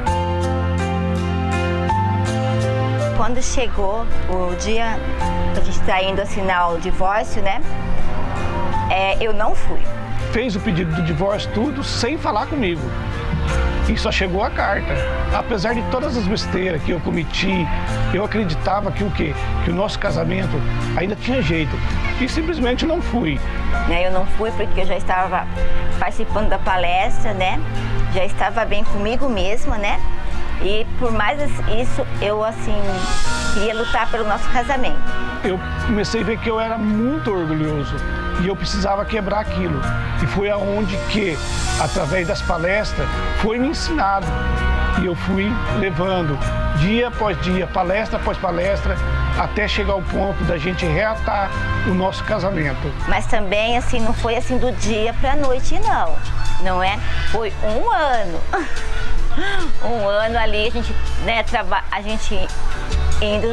Quando 3.21 3.39
chegou 3.39 4.03
o 4.29 4.55
dia 4.55 4.97
que 5.53 5.59
a 5.59 5.63
gente 5.63 5.79
está 5.79 6.01
indo 6.01 6.19
assinar 6.19 6.73
o 6.73 6.79
divórcio, 6.79 7.39
né? 7.43 7.61
É, 8.89 9.15
eu 9.23 9.31
não 9.31 9.53
fui. 9.53 9.79
Fez 10.33 10.55
o 10.55 10.59
pedido 10.59 10.95
do 10.95 11.03
divórcio 11.03 11.47
tudo 11.53 11.83
sem 11.83 12.17
falar 12.17 12.47
comigo. 12.47 12.81
E 13.87 13.95
só 13.95 14.11
chegou 14.11 14.43
a 14.43 14.49
carta. 14.49 14.95
Apesar 15.37 15.75
de 15.75 15.83
todas 15.91 16.17
as 16.17 16.25
besteiras 16.25 16.81
que 16.81 16.89
eu 16.89 16.99
cometi, 16.99 17.67
eu 18.11 18.25
acreditava 18.25 18.91
que 18.91 19.03
o 19.03 19.11
quê? 19.11 19.35
Que 19.63 19.69
o 19.69 19.75
nosso 19.75 19.99
casamento 19.99 20.59
ainda 20.97 21.15
tinha 21.15 21.43
jeito. 21.43 21.75
E 22.19 22.27
simplesmente 22.27 22.87
não 22.87 23.03
fui. 23.03 23.39
Né, 23.87 24.07
eu 24.07 24.11
não 24.11 24.25
fui 24.25 24.49
porque 24.49 24.81
eu 24.81 24.85
já 24.87 24.97
estava 24.97 25.45
participando 25.99 26.49
da 26.49 26.57
palestra, 26.57 27.35
né? 27.35 27.59
Já 28.15 28.25
estava 28.25 28.65
bem 28.65 28.83
comigo 28.83 29.29
mesma, 29.29 29.77
né? 29.77 29.99
E 30.63 30.85
por 30.99 31.11
mais 31.11 31.41
isso, 31.41 32.05
eu 32.21 32.43
assim 32.43 32.75
queria 33.53 33.75
lutar 33.75 34.09
pelo 34.09 34.27
nosso 34.27 34.47
casamento. 34.49 34.99
Eu 35.43 35.59
comecei 35.87 36.21
a 36.21 36.23
ver 36.23 36.37
que 36.37 36.49
eu 36.49 36.59
era 36.59 36.77
muito 36.77 37.31
orgulhoso 37.31 37.95
e 38.41 38.47
eu 38.47 38.55
precisava 38.55 39.03
quebrar 39.03 39.39
aquilo. 39.39 39.81
E 40.21 40.27
foi 40.27 40.49
aonde 40.49 40.95
que, 41.09 41.35
através 41.81 42.27
das 42.27 42.41
palestras, 42.41 43.07
foi 43.41 43.57
me 43.57 43.69
ensinado 43.69 44.27
E 45.01 45.05
eu 45.05 45.15
fui 45.15 45.51
levando 45.79 46.37
dia 46.77 47.07
após 47.07 47.39
dia, 47.41 47.65
palestra 47.65 48.19
após 48.19 48.37
palestra, 48.37 48.95
até 49.39 49.67
chegar 49.67 49.93
ao 49.93 50.01
ponto 50.01 50.43
da 50.43 50.57
gente 50.57 50.85
reatar 50.85 51.49
o 51.87 51.93
nosso 51.93 52.23
casamento. 52.23 52.91
Mas 53.07 53.25
também, 53.25 53.77
assim, 53.77 53.99
não 53.99 54.13
foi 54.13 54.35
assim 54.35 54.57
do 54.57 54.71
dia 54.73 55.13
para 55.13 55.33
a 55.33 55.35
noite, 55.35 55.79
não. 55.79 56.15
Não 56.61 56.83
é? 56.83 56.99
Foi 57.31 57.51
um 57.63 57.89
ano. 57.89 58.39
um 59.83 60.07
ano 60.07 60.37
ali, 60.37 60.67
a 60.67 60.71
gente, 60.71 60.95
né, 61.23 61.43
traba 61.43 61.83
a 61.91 62.01
gente 62.01 62.35
indo, 63.21 63.47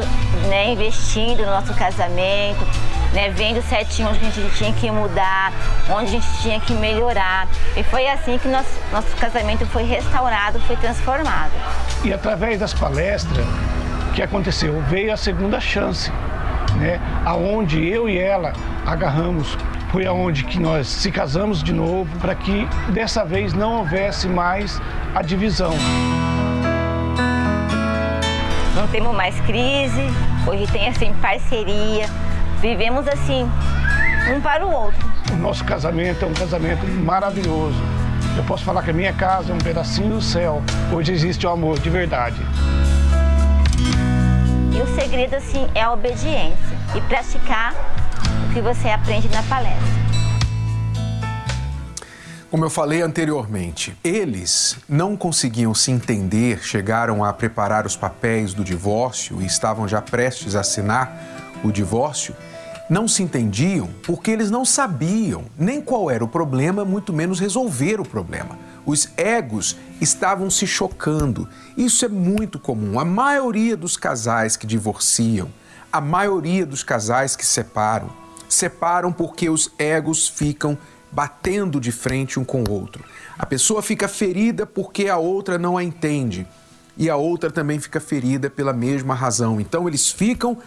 né, 0.49 0.73
investindo 0.73 1.45
no 1.45 1.51
nosso 1.51 1.75
casamento, 1.75 2.67
né, 3.13 3.31
vendo 3.31 3.63
certinho 3.63 4.09
onde 4.09 4.19
a 4.27 4.31
gente 4.31 4.57
tinha 4.57 4.73
que 4.73 4.91
mudar, 4.91 5.53
onde 5.91 6.05
a 6.05 6.21
gente 6.21 6.43
tinha 6.43 6.61
que 6.61 6.73
melhorar. 6.75 7.47
E 7.77 7.83
foi 7.83 8.09
assim 8.09 8.39
que 8.39 8.49
nosso, 8.49 8.71
nosso 8.93 9.15
casamento 9.17 9.67
foi 9.67 9.83
restaurado, 9.85 10.61
foi 10.61 10.77
transformado. 10.77 11.53
E 12.05 12.13
através 12.13 12.59
das 12.59 12.73
palestras, 12.73 13.47
o 14.09 14.13
que 14.13 14.23
aconteceu? 14.23 14.81
Veio 14.89 15.13
a 15.13 15.17
segunda 15.17 15.61
chance, 15.61 16.11
né, 16.77 17.01
aonde 17.25 17.87
eu 17.87 18.09
e 18.09 18.19
ela 18.19 18.53
agarramos 18.87 19.57
foi 19.91 20.07
aonde 20.07 20.45
que 20.45 20.59
nós 20.59 20.87
se 20.87 21.11
casamos 21.11 21.63
de 21.63 21.73
novo 21.73 22.09
para 22.19 22.35
que 22.35 22.67
dessa 22.93 23.25
vez 23.25 23.53
não 23.53 23.79
houvesse 23.79 24.29
mais 24.29 24.81
a 25.15 25.23
divisão. 25.23 25.73
Não 28.75 28.87
temos 28.89 29.15
mais 29.15 29.41
crise, 29.41 30.03
hoje 30.47 30.67
tem 30.71 30.89
assim 30.89 31.13
parceria, 31.15 32.07
vivemos 32.61 33.09
assim 33.09 33.49
um 34.33 34.41
para 34.41 34.67
o 34.67 34.71
outro. 34.71 35.09
O 35.33 35.37
nosso 35.37 35.65
casamento 35.65 36.25
é 36.25 36.29
um 36.29 36.35
casamento 36.35 36.87
maravilhoso. 36.87 37.81
Eu 38.37 38.45
posso 38.45 38.65
falar 38.65 38.83
que 38.83 38.91
a 38.91 38.95
minha 38.95 39.13
casa 39.13 39.53
é 39.53 39.55
um 39.55 39.59
pedacinho 39.59 40.15
do 40.15 40.23
céu. 40.23 40.63
Hoje 40.93 41.13
existe 41.13 41.47
o 41.47 41.51
amor 41.51 41.79
de 41.81 41.91
verdade. 41.91 42.37
E 44.73 44.81
o 44.81 44.87
segredo 45.01 45.35
assim 45.35 45.67
é 45.75 45.83
a 45.83 45.93
obediência 45.93 46.79
e 46.95 47.01
praticar 47.03 47.75
que 48.59 48.63
você 48.63 48.89
aprende 48.89 49.29
na 49.29 49.41
palestra. 49.45 49.87
Como 52.51 52.65
eu 52.65 52.71
falei 52.71 53.03
anteriormente, 53.03 53.97
eles 54.03 54.77
não 54.89 55.17
conseguiam 55.17 55.73
se 55.73 55.93
entender, 55.93 56.65
chegaram 56.65 57.25
a 57.25 57.33
preparar 57.33 57.87
os 57.87 57.95
papéis 57.95 58.53
do 58.53 58.65
divórcio 58.65 59.41
e 59.41 59.47
estavam 59.47 59.87
já 59.87 60.03
prestes 60.03 60.57
a 60.57 60.61
assinar 60.61 61.61
o 61.63 61.71
divórcio. 61.71 62.35
Não 62.91 63.07
se 63.07 63.23
entendiam 63.23 63.89
porque 64.03 64.33
eles 64.33 64.51
não 64.51 64.65
sabiam 64.65 65.45
nem 65.57 65.81
qual 65.81 66.11
era 66.11 66.25
o 66.25 66.29
problema, 66.29 66.85
muito 66.85 67.13
menos 67.13 67.39
resolver 67.39 68.01
o 68.01 68.05
problema. 68.05 68.59
Os 68.85 69.09
egos 69.17 69.77
estavam 70.01 70.51
se 70.51 70.67
chocando. 70.67 71.49
Isso 71.77 72.05
é 72.05 72.09
muito 72.09 72.59
comum. 72.59 72.99
A 72.99 73.05
maioria 73.05 73.77
dos 73.77 73.97
casais 73.97 74.57
que 74.57 74.67
divorciam, 74.67 75.49
a 75.93 76.01
maioria 76.01 76.67
dos 76.67 76.83
casais 76.83 77.37
que 77.37 77.47
separam, 77.47 78.11
separam 78.49 79.13
porque 79.13 79.51
os 79.51 79.71
egos 79.79 80.29
ficam 80.29 80.79
batendo 81.11 81.81
de 81.81 81.91
frente 81.91 82.39
um 82.39 82.45
com 82.45 82.63
o 82.63 82.71
outro. 82.71 83.05
A 83.39 83.47
pessoa 83.47 83.83
fica 83.83 84.09
ferida 84.09 84.67
porque 84.67 85.09
a 85.09 85.17
outra 85.17 85.59
não 85.59 85.77
a 85.77 85.85
entende 85.85 86.47
e 86.97 87.09
a 87.09 87.17
outra 87.17 87.51
também 87.51 87.79
fica 87.79 88.01
ferida 88.01 88.51
pela 88.51 88.73
mesma 88.73 89.15
razão. 89.15 89.61
Então 89.61 89.89
eles 89.89 90.11
ficam 90.11 90.59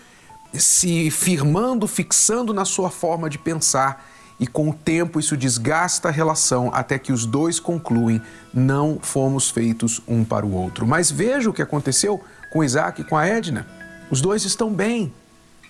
se 0.53 1.09
firmando, 1.11 1.87
fixando 1.87 2.53
na 2.53 2.65
sua 2.65 2.89
forma 2.89 3.29
de 3.29 3.37
pensar 3.37 4.09
e 4.39 4.47
com 4.47 4.69
o 4.69 4.73
tempo 4.73 5.19
isso 5.19 5.37
desgasta 5.37 6.07
a 6.07 6.11
relação 6.11 6.71
até 6.73 6.97
que 6.97 7.11
os 7.11 7.25
dois 7.25 7.59
concluem 7.59 8.19
não 8.51 8.97
fomos 8.99 9.51
feitos 9.51 10.01
um 10.07 10.23
para 10.23 10.45
o 10.45 10.53
outro. 10.53 10.87
Mas 10.87 11.11
veja 11.11 11.49
o 11.49 11.53
que 11.53 11.61
aconteceu 11.61 12.19
com 12.51 12.63
Isaac 12.63 13.01
e 13.01 13.03
com 13.03 13.15
a 13.15 13.27
Edna. 13.27 13.67
Os 14.09 14.19
dois 14.19 14.43
estão 14.43 14.73
bem, 14.73 15.13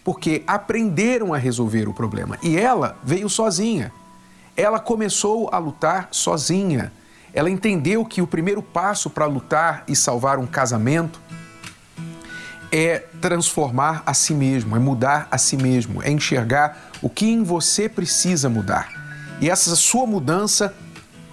porque 0.04 0.44
aprenderam 0.48 1.34
a 1.34 1.38
resolver 1.38 1.88
o 1.88 1.94
problema. 1.94 2.38
E 2.42 2.58
ela 2.58 2.98
veio 3.04 3.30
sozinha. 3.30 3.92
Ela 4.56 4.80
começou 4.80 5.50
a 5.52 5.58
lutar 5.58 6.08
sozinha. 6.12 6.92
Ela 7.34 7.50
entendeu 7.50 8.04
que 8.04 8.22
o 8.22 8.28
primeiro 8.28 8.62
passo 8.62 9.10
para 9.10 9.26
lutar 9.26 9.84
e 9.88 9.96
salvar 9.96 10.40
um 10.40 10.48
casamento 10.48 11.20
é 12.72 13.00
transformar 13.20 14.02
a 14.06 14.14
si 14.14 14.34
mesmo, 14.34 14.76
é 14.76 14.80
mudar 14.80 15.28
a 15.30 15.38
si 15.38 15.58
mesmo, 15.58 16.02
é 16.02 16.10
enxergar 16.10 16.90
o 17.02 17.10
que 17.10 17.26
em 17.26 17.44
você 17.44 17.90
precisa 17.90 18.50
mudar. 18.50 18.90
E 19.42 19.50
essa 19.50 19.76
sua 19.76 20.06
mudança 20.06 20.74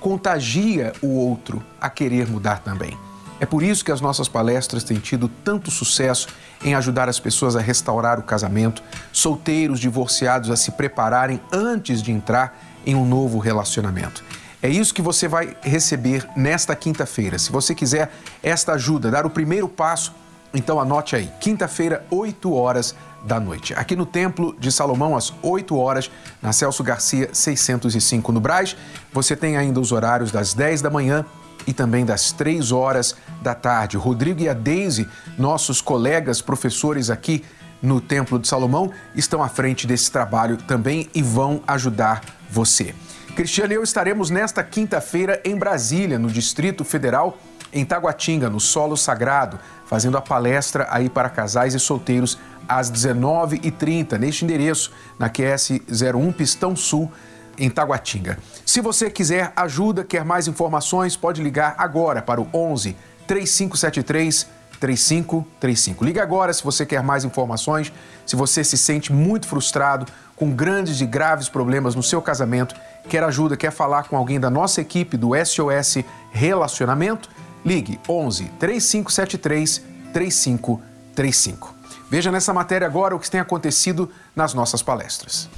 contagia 0.01 0.93
o 1.01 1.09
outro 1.09 1.63
a 1.81 1.89
querer 1.89 2.29
mudar 2.29 2.61
também. 2.61 2.97
É 3.41 3.47
por 3.47 3.63
isso 3.63 3.85
que 3.85 3.93
as 3.93 4.01
nossas 4.01 4.29
palestras 4.29 4.83
têm 4.83 4.99
tido 4.99 5.29
tanto 5.45 5.71
sucesso 5.71 6.29
em 6.63 6.75
ajudar 6.75 7.09
as 7.09 7.21
pessoas 7.21 7.55
a 7.55 7.61
restaurar 7.61 8.19
o 8.19 8.23
casamento, 8.23 8.83
solteiros, 9.13 9.79
divorciados 9.79 10.51
a 10.51 10.57
se 10.57 10.73
prepararem 10.73 11.41
antes 11.53 12.03
de 12.03 12.11
entrar 12.11 12.59
em 12.85 12.95
um 12.95 13.07
novo 13.07 13.39
relacionamento. 13.39 14.25
É 14.61 14.69
isso 14.69 14.93
que 14.93 15.03
você 15.03 15.29
vai 15.29 15.57
receber 15.63 16.29
nesta 16.37 16.75
quinta-feira. 16.75 17.39
Se 17.39 17.53
você 17.53 17.75
quiser 17.77 18.11
esta 18.43 18.73
ajuda, 18.73 19.11
dar 19.11 19.25
o 19.25 19.31
primeiro 19.31 19.69
passo, 19.69 20.13
então 20.53 20.81
anote 20.81 21.15
aí, 21.15 21.31
quinta-feira, 21.41 22.05
8 22.11 22.53
horas 22.53 22.95
da 23.25 23.39
noite. 23.39 23.75
Aqui 23.75 23.95
no 23.95 24.07
Templo 24.07 24.57
de 24.59 24.73
Salomão, 24.73 25.17
às 25.17 25.33
8 25.43 25.77
horas, 25.77 26.11
na 26.43 26.53
Celso 26.53 26.83
Garcia 26.83 27.29
605 27.33 28.33
no 28.33 28.41
Braz. 28.41 28.77
Você 29.13 29.37
tem 29.37 29.57
ainda 29.57 29.79
os 29.79 29.93
horários 29.93 30.33
das 30.33 30.55
10 30.55 30.83
da 30.83 30.91
manhã 30.91 31.25
e 31.69 31.73
também 31.75 32.07
das 32.07 32.33
3 32.33 32.73
horas 32.73 33.15
da 33.43 33.55
tarde. 33.55 33.99
Rodrigo 33.99 34.41
e 34.41 34.49
a 34.49 34.55
Deise, 34.55 35.07
nossos 35.37 35.83
colegas 35.83 36.41
professores 36.41 37.11
aqui 37.11 37.45
no 37.83 38.01
Templo 38.01 38.39
de 38.39 38.49
Salomão, 38.49 38.91
estão 39.15 39.43
à 39.43 39.51
frente 39.51 39.87
desse 39.87 40.11
trabalho 40.11 40.57
também 40.57 41.11
e 41.15 41.23
vão 41.23 41.63
ajudar 41.67 42.23
você. 42.51 42.95
Cristiano 43.37 43.75
e 43.75 43.77
eu 43.77 43.83
estaremos 43.83 44.31
nesta 44.31 44.65
quinta-feira 44.65 45.43
em 45.45 45.57
Brasília, 45.57 46.19
no 46.19 46.31
Distrito 46.31 46.85
Federal, 46.85 47.37
em 47.71 47.85
Taguatinga, 47.85 48.49
no 48.49 48.59
Solo 48.59 48.97
Sagrado, 48.97 49.61
fazendo 49.85 50.17
a 50.17 50.23
palestra 50.23 50.89
aí 50.91 51.11
para 51.11 51.29
casais 51.29 51.75
e 51.75 51.79
solteiros 51.79 52.39
às 52.67 52.91
19h30, 52.91 54.19
neste 54.19 54.43
endereço, 54.43 54.91
na 55.19 55.29
QS 55.29 55.73
01 55.91 56.33
Pistão 56.33 56.75
Sul, 56.75 57.13
em 57.59 57.69
Taguatinga. 57.69 58.39
Se 58.65 58.81
você 58.81 59.11
quiser 59.11 59.53
ajuda, 59.57 60.05
quer 60.05 60.25
mais 60.25 60.47
informações, 60.47 61.17
pode 61.17 61.43
ligar 61.43 61.75
agora 61.79 62.23
para 62.23 62.41
o 62.41 62.49
11 62.53 62.97
3573 63.27 64.47
3535. 64.79 66.05
Liga 66.05 66.23
agora 66.23 66.53
se 66.53 66.63
você 66.63 66.87
quer 66.87 67.03
mais 67.03 67.25
informações, 67.25 67.93
se 68.25 68.37
você 68.37 68.63
se 68.63 68.77
sente 68.77 69.13
muito 69.13 69.47
frustrado 69.47 70.07
com 70.37 70.51
grandes 70.51 71.01
e 71.01 71.07
graves 71.07 71.49
problemas 71.49 71.95
no 71.95 72.03
seu 72.03 72.23
casamento, 72.23 72.75
quer 73.09 73.23
ajuda, 73.25 73.57
quer 73.57 73.73
falar 73.73 74.05
com 74.05 74.17
alguém 74.17 74.39
da 74.39 74.49
nossa 74.49 74.81
equipe 74.81 75.17
do 75.17 75.31
SOS 75.45 76.05
Relacionamento, 76.31 77.29
ligue 77.65 78.01
11 78.09 78.45
3573 78.59 79.83
3535. 80.13 81.75
Veja 82.11 82.33
nessa 82.33 82.55
matéria 82.55 82.87
agora 82.87 83.15
o 83.15 83.19
que 83.19 83.31
tem 83.31 83.41
acontecido 83.41 84.11
nas 84.35 84.55
nossas 84.55 84.83
palestras. 84.83 85.49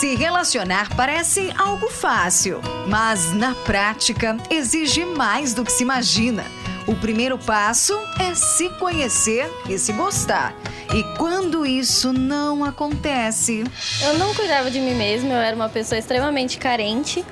Se 0.00 0.14
relacionar 0.14 0.96
parece 0.96 1.52
algo 1.58 1.90
fácil, 1.90 2.62
mas 2.88 3.34
na 3.34 3.54
prática 3.54 4.34
exige 4.48 5.04
mais 5.04 5.52
do 5.52 5.62
que 5.62 5.70
se 5.70 5.82
imagina. 5.82 6.42
O 6.86 6.94
primeiro 6.94 7.36
passo 7.36 7.92
é 8.18 8.34
se 8.34 8.70
conhecer 8.78 9.46
e 9.68 9.78
se 9.78 9.92
gostar. 9.92 10.54
E 10.94 11.04
quando 11.18 11.66
isso 11.66 12.14
não 12.14 12.64
acontece? 12.64 13.62
Eu 14.02 14.14
não 14.16 14.34
cuidava 14.34 14.70
de 14.70 14.80
mim 14.80 14.94
mesma, 14.94 15.34
eu 15.34 15.36
era 15.38 15.54
uma 15.54 15.68
pessoa 15.68 15.98
extremamente 15.98 16.56
carente 16.56 17.22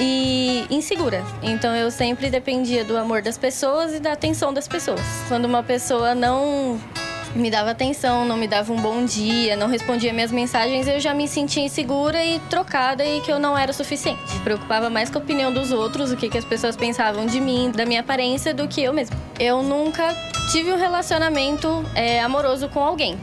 e 0.00 0.64
insegura. 0.70 1.22
Então 1.42 1.76
eu 1.76 1.90
sempre 1.90 2.30
dependia 2.30 2.86
do 2.86 2.96
amor 2.96 3.20
das 3.20 3.36
pessoas 3.36 3.92
e 3.92 4.00
da 4.00 4.12
atenção 4.12 4.54
das 4.54 4.66
pessoas. 4.66 5.02
Quando 5.28 5.44
uma 5.44 5.62
pessoa 5.62 6.14
não 6.14 6.80
me 7.34 7.50
dava 7.50 7.70
atenção, 7.70 8.24
não 8.24 8.36
me 8.36 8.46
dava 8.46 8.72
um 8.72 8.80
bom 8.80 9.04
dia, 9.04 9.56
não 9.56 9.68
respondia 9.68 10.12
minhas 10.12 10.32
mensagens, 10.32 10.86
eu 10.86 10.98
já 11.00 11.14
me 11.14 11.28
sentia 11.28 11.62
insegura 11.62 12.24
e 12.24 12.38
trocada 12.50 13.04
e 13.04 13.20
que 13.20 13.30
eu 13.30 13.38
não 13.38 13.56
era 13.56 13.72
suficiente. 13.72 14.20
Me 14.34 14.40
preocupava 14.40 14.90
mais 14.90 15.10
com 15.10 15.18
a 15.18 15.20
opinião 15.20 15.52
dos 15.52 15.70
outros, 15.70 16.10
o 16.10 16.16
que, 16.16 16.28
que 16.28 16.38
as 16.38 16.44
pessoas 16.44 16.76
pensavam 16.76 17.26
de 17.26 17.40
mim, 17.40 17.70
da 17.70 17.84
minha 17.84 18.00
aparência, 18.00 18.54
do 18.54 18.66
que 18.66 18.82
eu 18.82 18.92
mesma. 18.92 19.16
Eu 19.38 19.62
nunca 19.62 20.14
tive 20.50 20.72
um 20.72 20.76
relacionamento 20.76 21.84
é, 21.94 22.20
amoroso 22.20 22.68
com 22.68 22.80
alguém. 22.80 23.18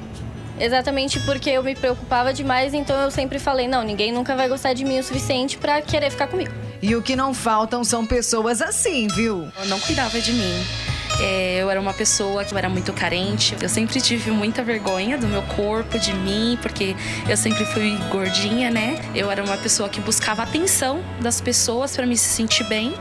Exatamente 0.57 1.19
porque 1.21 1.49
eu 1.49 1.61
me 1.61 1.75
preocupava 1.75 2.33
demais, 2.33 2.73
então 2.73 2.95
eu 3.01 3.11
sempre 3.11 3.39
falei: 3.39 3.67
não, 3.67 3.83
ninguém 3.83 4.13
nunca 4.13 4.35
vai 4.37 4.47
gostar 4.47 4.73
de 4.73 4.85
mim 4.85 4.99
o 4.99 5.03
suficiente 5.03 5.57
para 5.57 5.81
querer 5.81 6.09
ficar 6.09 6.27
comigo. 6.27 6.51
E 6.81 6.95
o 6.95 7.01
que 7.01 7.13
não 7.13 7.33
faltam 7.33 7.83
são 7.83 8.05
pessoas 8.05 8.61
assim, 8.61 9.07
viu? 9.07 9.49
Eu 9.59 9.65
não 9.65 9.79
cuidava 9.81 10.19
de 10.21 10.31
mim 10.31 10.94
É, 11.19 11.59
eu 11.61 11.69
era 11.69 11.79
uma 11.79 11.93
pessoa 11.93 12.43
que 12.43 12.55
era 12.55 12.69
muito 12.69 12.91
carente. 12.93 13.55
Eu 13.61 13.69
sempre 13.69 14.01
tive 14.01 14.31
muita 14.31 14.63
vergonha 14.63 15.17
do 15.17 15.27
meu 15.27 15.41
corpo, 15.43 15.97
de 15.97 16.13
mim, 16.13 16.57
porque 16.61 16.95
eu 17.27 17.37
sempre 17.37 17.65
fui 17.65 17.97
gordinha, 18.11 18.69
né? 18.69 18.99
Eu 19.13 19.31
era 19.31 19.43
uma 19.43 19.57
pessoa 19.57 19.87
que 19.87 20.01
buscava 20.01 20.43
atenção 20.43 21.01
das 21.21 21.39
pessoas 21.39 21.95
para 21.95 22.05
me 22.05 22.17
sentir 22.17 22.65
bem 22.65 22.93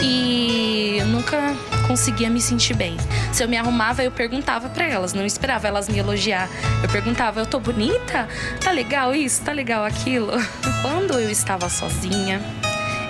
e 0.00 0.96
eu 0.98 1.06
nunca 1.06 1.54
conseguia 1.86 2.28
me 2.28 2.40
sentir 2.40 2.74
bem. 2.74 2.96
Se 3.32 3.42
eu 3.42 3.48
me 3.48 3.56
arrumava, 3.56 4.04
eu 4.04 4.10
perguntava 4.10 4.68
para 4.68 4.86
elas, 4.86 5.14
não 5.14 5.24
esperava 5.24 5.66
elas 5.66 5.88
me 5.88 5.98
elogiar. 5.98 6.48
Eu 6.82 6.88
perguntava: 6.88 7.40
"Eu 7.40 7.46
tô 7.46 7.58
bonita? 7.58 8.28
Tá 8.60 8.70
legal 8.70 9.14
isso? 9.14 9.42
Tá 9.42 9.52
legal 9.52 9.84
aquilo?" 9.84 10.32
Quando 10.82 11.18
eu 11.18 11.30
estava 11.30 11.68
sozinha, 11.68 12.40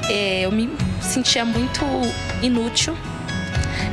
é, 0.08 0.42
eu 0.42 0.52
me 0.52 0.70
sentia 1.00 1.44
muito 1.44 1.84
inútil 2.42 2.96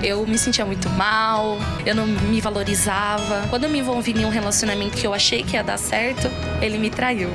eu 0.04 0.26
me 0.26 0.38
sentia 0.38 0.66
muito 0.66 0.90
mal, 0.90 1.58
eu 1.86 1.96
não 1.96 2.08
me 2.08 2.42
valorizava. 2.42 3.48
Quando 3.50 3.66
eu 3.66 3.70
me 3.70 3.80
envolvi 3.80 4.12
em 4.12 4.26
um 4.26 4.30
relacionamento 4.30 4.98
que 4.98 5.06
eu 5.06 5.14
achei 5.14 5.44
que 5.44 5.56
ia 5.56 5.64
dar 5.64 5.78
certo, 5.78 6.30
ele 6.62 6.78
me 6.78 6.90
traiu. 6.90 7.30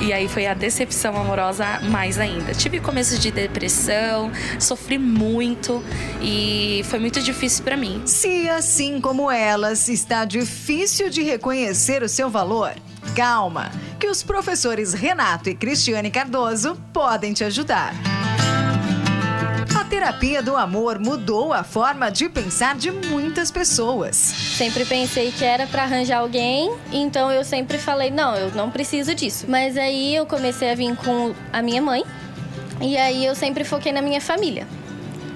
E 0.00 0.12
aí 0.12 0.28
foi 0.28 0.46
a 0.46 0.54
decepção 0.54 1.16
amorosa 1.16 1.80
mais 1.82 2.18
ainda. 2.18 2.52
Tive 2.52 2.80
começo 2.80 3.18
de 3.18 3.30
depressão, 3.30 4.30
sofri 4.58 4.98
muito 4.98 5.82
e 6.20 6.82
foi 6.84 6.98
muito 6.98 7.22
difícil 7.22 7.64
para 7.64 7.76
mim. 7.76 8.02
Se 8.04 8.48
assim 8.48 9.00
como 9.00 9.30
elas 9.30 9.88
está 9.88 10.24
difícil 10.24 11.08
de 11.08 11.22
reconhecer 11.22 12.02
o 12.02 12.08
seu 12.08 12.28
valor, 12.28 12.74
calma, 13.14 13.70
que 13.98 14.08
os 14.08 14.22
professores 14.22 14.92
Renato 14.92 15.48
e 15.48 15.54
Cristiane 15.54 16.10
Cardoso 16.10 16.76
podem 16.92 17.32
te 17.32 17.44
ajudar. 17.44 18.13
Terapia 19.94 20.42
do 20.42 20.56
amor 20.56 20.98
mudou 20.98 21.52
a 21.52 21.62
forma 21.62 22.10
de 22.10 22.28
pensar 22.28 22.74
de 22.74 22.90
muitas 22.90 23.52
pessoas. 23.52 24.16
Sempre 24.16 24.84
pensei 24.84 25.30
que 25.30 25.44
era 25.44 25.68
para 25.68 25.84
arranjar 25.84 26.18
alguém, 26.18 26.68
então 26.92 27.30
eu 27.30 27.44
sempre 27.44 27.78
falei: 27.78 28.10
não, 28.10 28.34
eu 28.34 28.50
não 28.56 28.72
preciso 28.72 29.14
disso. 29.14 29.46
Mas 29.48 29.76
aí 29.76 30.16
eu 30.16 30.26
comecei 30.26 30.72
a 30.72 30.74
vir 30.74 30.96
com 30.96 31.32
a 31.52 31.62
minha 31.62 31.80
mãe, 31.80 32.02
e 32.80 32.96
aí 32.96 33.24
eu 33.24 33.36
sempre 33.36 33.62
foquei 33.62 33.92
na 33.92 34.02
minha 34.02 34.20
família. 34.20 34.66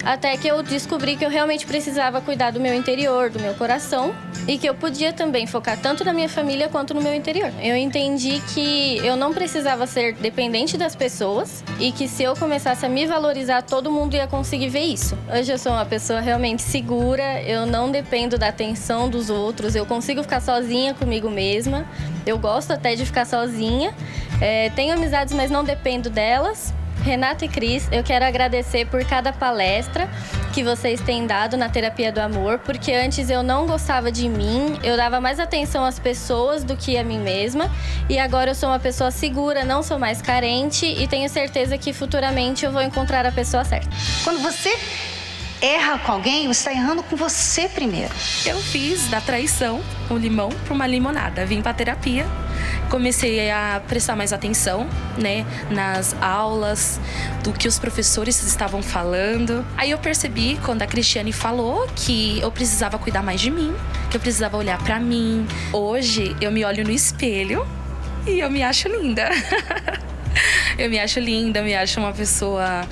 Até 0.08 0.38
que 0.38 0.48
eu 0.48 0.62
descobri 0.62 1.16
que 1.16 1.24
eu 1.26 1.28
realmente 1.28 1.66
precisava 1.66 2.18
cuidar 2.18 2.50
do 2.50 2.58
meu 2.58 2.72
interior, 2.72 3.28
do 3.28 3.38
meu 3.38 3.52
coração, 3.52 4.14
e 4.46 4.56
que 4.56 4.66
eu 4.66 4.74
podia 4.74 5.12
também 5.12 5.46
focar 5.46 5.76
tanto 5.76 6.02
na 6.02 6.14
minha 6.14 6.30
família 6.30 6.66
quanto 6.66 6.94
no 6.94 7.02
meu 7.02 7.12
interior. 7.12 7.52
Eu 7.60 7.76
entendi 7.76 8.40
que 8.54 8.96
eu 9.04 9.16
não 9.16 9.34
precisava 9.34 9.86
ser 9.86 10.14
dependente 10.14 10.78
das 10.78 10.96
pessoas 10.96 11.62
e 11.78 11.92
que 11.92 12.08
se 12.08 12.22
eu 12.22 12.34
começasse 12.34 12.86
a 12.86 12.88
me 12.88 13.04
valorizar, 13.04 13.60
todo 13.60 13.92
mundo 13.92 14.14
ia 14.14 14.26
conseguir 14.26 14.70
ver 14.70 14.80
isso. 14.80 15.14
Hoje 15.30 15.52
eu 15.52 15.58
sou 15.58 15.72
uma 15.72 15.84
pessoa 15.84 16.20
realmente 16.20 16.62
segura, 16.62 17.42
eu 17.42 17.66
não 17.66 17.90
dependo 17.90 18.38
da 18.38 18.48
atenção 18.48 19.10
dos 19.10 19.28
outros, 19.28 19.76
eu 19.76 19.84
consigo 19.84 20.22
ficar 20.22 20.40
sozinha 20.40 20.94
comigo 20.94 21.28
mesma. 21.28 21.86
Eu 22.24 22.38
gosto 22.38 22.72
até 22.72 22.94
de 22.94 23.04
ficar 23.04 23.26
sozinha. 23.26 23.94
É, 24.40 24.70
tenho 24.70 24.94
amizades, 24.94 25.34
mas 25.34 25.50
não 25.50 25.62
dependo 25.62 26.08
delas. 26.08 26.72
Renata 27.02 27.44
e 27.44 27.48
Cris, 27.48 27.88
eu 27.90 28.02
quero 28.02 28.24
agradecer 28.24 28.86
por 28.86 29.04
cada 29.04 29.32
palestra 29.32 30.08
que 30.52 30.62
vocês 30.62 31.00
têm 31.00 31.26
dado 31.26 31.56
na 31.56 31.68
terapia 31.68 32.10
do 32.10 32.18
amor, 32.18 32.58
porque 32.58 32.92
antes 32.92 33.30
eu 33.30 33.42
não 33.42 33.66
gostava 33.66 34.10
de 34.10 34.28
mim, 34.28 34.78
eu 34.82 34.96
dava 34.96 35.20
mais 35.20 35.38
atenção 35.38 35.84
às 35.84 35.98
pessoas 35.98 36.64
do 36.64 36.76
que 36.76 36.98
a 36.98 37.04
mim 37.04 37.18
mesma, 37.18 37.70
e 38.08 38.18
agora 38.18 38.50
eu 38.50 38.54
sou 38.54 38.68
uma 38.68 38.78
pessoa 38.78 39.10
segura, 39.10 39.64
não 39.64 39.82
sou 39.82 39.98
mais 39.98 40.20
carente 40.20 40.86
e 40.86 41.06
tenho 41.06 41.28
certeza 41.28 41.78
que 41.78 41.92
futuramente 41.92 42.64
eu 42.64 42.72
vou 42.72 42.82
encontrar 42.82 43.24
a 43.24 43.32
pessoa 43.32 43.64
certa. 43.64 43.88
Quando 44.24 44.42
você 44.42 44.76
erra 45.60 45.98
com 45.98 46.12
alguém, 46.12 46.46
você 46.46 46.68
está 46.68 46.72
errando 46.72 47.02
com 47.02 47.16
você 47.16 47.68
primeiro. 47.68 48.12
Eu 48.44 48.58
fiz 48.58 49.08
da 49.08 49.20
traição 49.20 49.80
o 50.10 50.16
limão 50.16 50.48
para 50.48 50.74
uma 50.74 50.86
limonada. 50.86 51.44
Vim 51.44 51.62
para 51.62 51.74
terapia, 51.74 52.26
comecei 52.88 53.50
a 53.50 53.80
prestar 53.86 54.16
mais 54.16 54.32
atenção, 54.32 54.88
né, 55.16 55.44
nas 55.70 56.14
aulas, 56.20 57.00
do 57.42 57.52
que 57.52 57.68
os 57.68 57.78
professores 57.78 58.42
estavam 58.42 58.82
falando. 58.82 59.64
Aí 59.76 59.90
eu 59.90 59.98
percebi 59.98 60.58
quando 60.64 60.82
a 60.82 60.86
Cristiane 60.86 61.32
falou 61.32 61.86
que 61.94 62.40
eu 62.40 62.50
precisava 62.50 62.98
cuidar 62.98 63.22
mais 63.22 63.40
de 63.40 63.50
mim, 63.50 63.74
que 64.10 64.16
eu 64.16 64.20
precisava 64.20 64.56
olhar 64.56 64.82
para 64.82 64.98
mim. 64.98 65.46
Hoje 65.72 66.36
eu 66.40 66.50
me 66.50 66.64
olho 66.64 66.84
no 66.84 66.90
espelho 66.90 67.66
e 68.26 68.40
eu 68.40 68.50
me 68.50 68.62
acho 68.62 68.88
linda. 68.88 69.28
eu 70.78 70.88
me 70.88 70.98
acho 70.98 71.20
linda, 71.20 71.60
eu 71.60 71.64
me 71.64 71.74
acho 71.74 72.00
uma 72.00 72.12
pessoa 72.12 72.86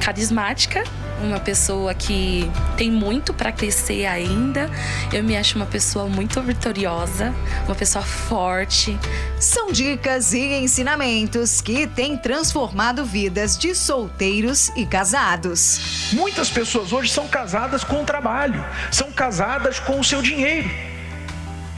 carismática 0.00 0.82
uma 1.22 1.40
pessoa 1.40 1.94
que 1.94 2.50
tem 2.76 2.90
muito 2.90 3.32
para 3.32 3.52
crescer 3.52 4.06
ainda. 4.06 4.70
Eu 5.12 5.22
me 5.22 5.36
acho 5.36 5.56
uma 5.56 5.66
pessoa 5.66 6.06
muito 6.06 6.40
vitoriosa, 6.42 7.34
uma 7.66 7.74
pessoa 7.74 8.04
forte. 8.04 8.98
São 9.38 9.72
dicas 9.72 10.32
e 10.32 10.40
ensinamentos 10.54 11.60
que 11.60 11.86
têm 11.86 12.16
transformado 12.16 13.04
vidas 13.04 13.56
de 13.56 13.74
solteiros 13.74 14.70
e 14.76 14.84
casados. 14.84 16.10
Muitas 16.12 16.50
pessoas 16.50 16.92
hoje 16.92 17.10
são 17.10 17.26
casadas 17.28 17.84
com 17.84 18.02
o 18.02 18.04
trabalho, 18.04 18.64
são 18.90 19.10
casadas 19.12 19.78
com 19.78 19.98
o 19.98 20.04
seu 20.04 20.20
dinheiro. 20.22 20.91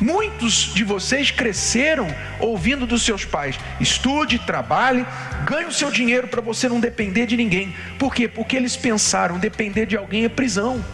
Muitos 0.05 0.75
de 0.75 0.85
vocês 0.85 1.31
cresceram 1.31 2.07
ouvindo 2.39 2.87
dos 2.87 3.03
seus 3.03 3.25
pais: 3.25 3.59
estude, 3.81 4.39
trabalhe, 4.39 5.07
ganhe 5.47 5.65
o 5.65 5.73
seu 5.73 5.91
dinheiro 5.91 6.29
para 6.29 6.43
você 6.43 6.69
não 6.69 6.79
depender 6.79 7.25
de 7.25 7.39
ninguém. 7.39 7.75
Por 7.99 8.15
quê? 8.15 8.29
Porque 8.29 8.55
eles 8.55 8.77
pensaram: 8.77 9.39
depender 9.39 9.87
de 9.87 9.97
alguém 9.97 10.27
é 10.27 10.29
prisão. 10.29 10.85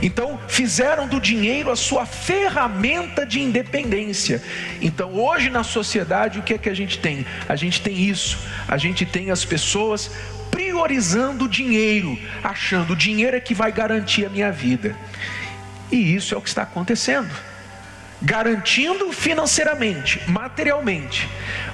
Então, 0.00 0.38
fizeram 0.46 1.08
do 1.08 1.20
dinheiro 1.20 1.68
a 1.72 1.74
sua 1.74 2.06
ferramenta 2.06 3.26
de 3.26 3.40
independência. 3.40 4.40
Então, 4.80 5.14
hoje 5.14 5.50
na 5.50 5.64
sociedade, 5.64 6.38
o 6.38 6.44
que 6.44 6.54
é 6.54 6.58
que 6.58 6.68
a 6.68 6.74
gente 6.74 7.00
tem? 7.00 7.26
A 7.48 7.56
gente 7.56 7.80
tem 7.80 7.98
isso. 7.98 8.38
A 8.68 8.76
gente 8.76 9.04
tem 9.04 9.32
as 9.32 9.44
pessoas 9.44 10.08
priorizando 10.52 11.46
o 11.46 11.48
dinheiro, 11.48 12.16
achando 12.44 12.92
o 12.92 12.96
dinheiro 12.96 13.36
é 13.36 13.40
que 13.40 13.54
vai 13.54 13.72
garantir 13.72 14.24
a 14.24 14.28
minha 14.28 14.52
vida. 14.52 14.96
E 15.90 16.14
isso 16.14 16.32
é 16.32 16.38
o 16.38 16.40
que 16.40 16.48
está 16.48 16.62
acontecendo. 16.62 17.55
Garantindo 18.22 19.12
financeiramente, 19.12 20.22
materialmente, 20.28 21.28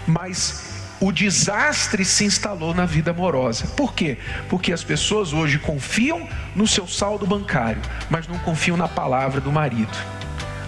mas 0.06 0.72
o 1.00 1.10
desastre 1.10 2.04
se 2.04 2.24
instalou 2.24 2.72
na 2.72 2.86
vida 2.86 3.10
amorosa. 3.10 3.66
Por 3.76 3.92
quê? 3.92 4.18
Porque 4.48 4.72
as 4.72 4.84
pessoas 4.84 5.32
hoje 5.32 5.58
confiam 5.58 6.28
no 6.54 6.66
seu 6.66 6.86
saldo 6.86 7.26
bancário, 7.26 7.82
mas 8.08 8.28
não 8.28 8.38
confiam 8.38 8.76
na 8.76 8.86
palavra 8.86 9.40
do 9.40 9.50
marido. 9.50 9.96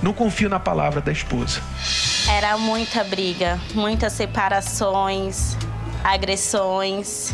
Não 0.02 0.12
confiam 0.12 0.50
na 0.50 0.58
palavra 0.58 1.00
da 1.00 1.12
esposa. 1.12 1.60
Era 2.28 2.58
muita 2.58 3.04
briga, 3.04 3.60
muitas 3.74 4.12
separações, 4.12 5.56
agressões. 6.02 7.32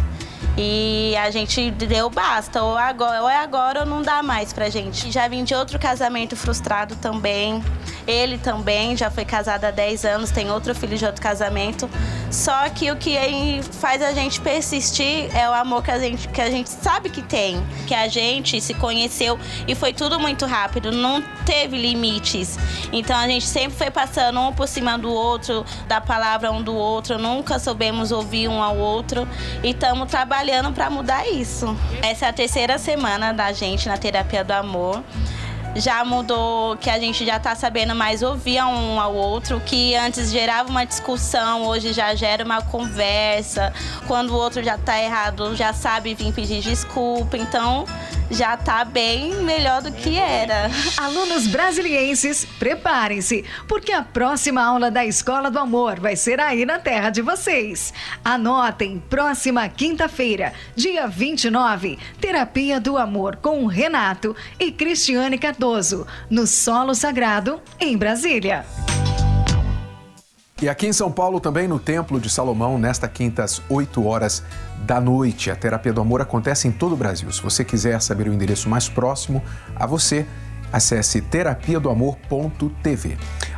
E 0.57 1.15
a 1.17 1.31
gente 1.31 1.71
deu 1.71 2.11
basta, 2.11 2.63
ou, 2.63 2.77
agora, 2.77 3.23
ou 3.23 3.31
é 3.31 3.37
agora 3.37 3.81
ou 3.81 3.87
não 3.87 4.03
dá 4.03 4.23
mais 4.23 4.53
pra 4.53 4.69
gente. 4.69 5.11
Já 5.11 5.27
vim 5.27 5.43
de 5.43 5.55
outro 5.55 5.79
casamento 5.79 6.37
frustrado 6.37 6.95
também. 6.97 7.63
Ele 8.11 8.39
também 8.39 8.97
já 8.97 9.09
foi 9.09 9.25
casado 9.25 9.65
há 9.65 9.71
10 9.71 10.05
anos, 10.05 10.33
tem 10.33 10.51
outro 10.51 10.75
filho 10.75 10.99
de 10.99 11.05
outro 11.07 11.23
casamento. 11.23 11.89
Só 12.29 12.69
que 12.69 12.91
o 12.91 12.97
que 12.97 13.17
faz 13.81 14.03
a 14.03 14.13
gente 14.13 14.41
persistir 14.41 15.31
é 15.33 15.49
o 15.49 15.53
amor 15.53 15.85
que 15.85 15.93
a 15.93 15.99
gente, 16.01 16.27
que 16.27 16.41
a 16.41 16.51
gente 16.51 16.69
sabe 16.69 17.09
que 17.09 17.23
tem. 17.23 17.65
Que 17.87 17.95
a 17.95 18.09
gente 18.09 18.61
se 18.61 18.75
conheceu 18.75 19.39
e 19.69 19.77
foi 19.77 19.93
tudo 19.93 20.19
muito 20.19 20.45
rápido, 20.45 20.91
não 20.91 21.23
teve 21.47 21.77
limites. 21.77 22.59
Então 22.93 23.17
a 23.17 23.29
gente 23.29 23.47
sempre 23.47 23.79
foi 23.79 23.93
passando 23.93 24.41
um 24.41 24.53
por 24.53 24.67
cima 24.67 24.99
do 24.99 25.13
outro, 25.13 25.65
da 25.87 26.01
palavra 26.01 26.51
um 26.51 26.61
do 26.61 26.75
outro, 26.75 27.17
nunca 27.17 27.61
soubemos 27.61 28.11
ouvir 28.11 28.49
um 28.49 28.61
ao 28.61 28.77
outro 28.77 29.27
e 29.63 29.71
estamos 29.71 30.11
trabalhando 30.11 30.73
para 30.73 30.91
mudar 30.91 31.29
isso. 31.29 31.77
Essa 32.03 32.27
é 32.27 32.29
a 32.29 32.33
terceira 32.33 32.77
semana 32.77 33.33
da 33.33 33.53
gente 33.53 33.89
na 33.89 33.97
terapia 33.97 34.43
do 34.43 34.51
amor 34.51 35.01
já 35.77 36.05
mudou, 36.05 36.77
que 36.77 36.91
a 36.91 36.99
gente 36.99 37.25
já 37.25 37.37
está 37.37 37.55
sabendo 37.55 37.95
mais 37.95 38.23
ouvir 38.23 38.63
um 38.63 39.01
ao 39.01 39.15
outro, 39.15 39.61
que 39.61 39.95
antes 39.95 40.31
gerava 40.31 40.69
uma 40.69 40.85
discussão, 40.85 41.65
hoje 41.67 41.93
já 41.93 42.15
gera 42.15 42.45
uma 42.45 42.61
conversa. 42.63 43.73
Quando 44.07 44.31
o 44.31 44.35
outro 44.35 44.63
já 44.63 44.75
está 44.75 45.01
errado, 45.01 45.55
já 45.55 45.73
sabe 45.73 46.15
vir 46.15 46.33
pedir 46.33 46.61
desculpa. 46.61 47.37
Então, 47.37 47.85
já 48.31 48.55
está 48.55 48.85
bem 48.85 49.35
melhor 49.43 49.83
do 49.83 49.93
que 49.93 50.17
era. 50.17 50.71
Alunos 50.97 51.47
brasilienses, 51.47 52.45
preparem-se, 52.59 53.45
porque 53.67 53.93
a 53.93 54.03
próxima 54.03 54.63
aula 54.63 54.91
da 54.91 55.05
Escola 55.05 55.51
do 55.51 55.59
Amor 55.59 55.99
vai 55.99 56.17
ser 56.17 56.41
aí 56.41 56.65
na 56.65 56.79
terra 56.79 57.11
de 57.11 57.21
vocês. 57.21 57.93
Anotem, 58.25 59.03
próxima 59.11 59.69
quinta-feira, 59.69 60.53
dia 60.77 61.07
29, 61.07 61.99
Terapia 62.21 62.81
do 62.81 62.97
Amor 62.97 63.37
com 63.37 63.67
Renato 63.67 64.35
e 64.59 64.71
Cristiane 64.71 65.39
Cardoso, 65.39 66.07
no 66.29 66.47
Solo 66.47 66.95
Sagrado, 66.95 67.61
em 67.79 67.97
Brasília. 67.97 68.65
E 70.63 70.69
aqui 70.69 70.87
em 70.87 70.93
São 70.93 71.11
Paulo, 71.11 71.41
também 71.41 71.67
no 71.67 71.79
Templo 71.79 72.21
de 72.21 72.29
Salomão, 72.29 72.79
nesta 72.79 73.09
quinta, 73.09 73.43
às 73.43 73.63
8 73.67 74.07
horas 74.07 74.43
da 74.85 75.01
noite. 75.01 75.51
A 75.51 75.57
Terapia 75.57 75.91
do 75.91 76.03
Amor 76.03 76.21
acontece 76.21 76.69
em 76.69 76.71
todo 76.71 76.93
o 76.93 76.97
Brasil. 76.97 77.33
Se 77.33 77.43
você 77.43 77.65
quiser 77.65 77.99
saber 78.03 78.29
o 78.29 78.33
endereço 78.33 78.69
mais 78.69 78.87
próximo 78.87 79.43
a 79.75 79.87
você, 79.87 80.27
acesse 80.71 81.23
terapia. 81.23 81.81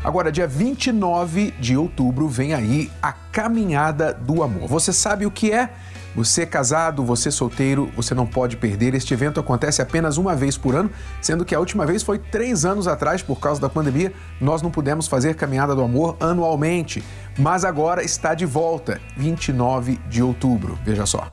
Agora, 0.05 0.31
dia 0.31 0.47
29 0.47 1.53
de 1.59 1.77
outubro, 1.77 2.29
vem 2.29 2.55
aí 2.55 2.89
a 3.03 3.11
Caminhada 3.13 4.15
do 4.15 4.41
Amor. 4.41 4.69
Você 4.69 4.93
sabe 4.93 5.27
o 5.27 5.31
que 5.31 5.51
é? 5.51 5.71
Você 6.15 6.45
casado, 6.45 7.05
você 7.05 7.31
solteiro, 7.31 7.91
você 7.97 8.15
não 8.15 8.27
pode 8.27 8.57
perder. 8.57 8.95
Este 8.95 9.15
evento 9.15 9.41
acontece 9.41 9.81
apenas 9.81 10.19
uma 10.19 10.37
vez 10.37 10.59
por 10.59 10.75
ano, 10.75 10.91
sendo 11.21 11.45
que 11.45 11.55
a 11.55 11.61
última 11.61 11.87
vez 11.87 12.03
foi 12.03 12.19
três 12.19 12.65
anos 12.65 12.87
atrás, 12.87 13.23
por 13.23 13.41
causa 13.41 13.61
da 13.61 13.69
pandemia. 13.69 14.13
Nós 14.41 14.61
não 14.61 14.71
pudemos 14.71 15.07
fazer 15.07 15.35
Caminhada 15.35 15.75
do 15.75 15.83
Amor 15.83 16.17
anualmente, 16.21 17.03
mas 17.39 17.65
agora 17.65 18.05
está 18.05 18.35
de 18.35 18.45
volta, 18.45 19.01
29 19.17 19.99
de 20.09 20.23
outubro. 20.23 20.79
Veja 20.85 21.07
só. 21.07 21.31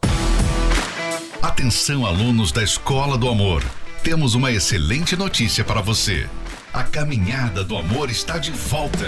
Atenção, 1.41 2.05
alunos 2.05 2.51
da 2.51 2.63
Escola 2.63 3.17
do 3.17 3.27
Amor. 3.27 3.63
Temos 4.03 4.33
uma 4.33 4.51
excelente 4.51 5.15
notícia 5.15 5.63
para 5.63 5.81
você. 5.81 6.27
A 6.73 6.83
Caminhada 6.83 7.63
do 7.63 7.75
Amor 7.75 8.09
está 8.09 8.37
de 8.37 8.51
volta. 8.51 9.07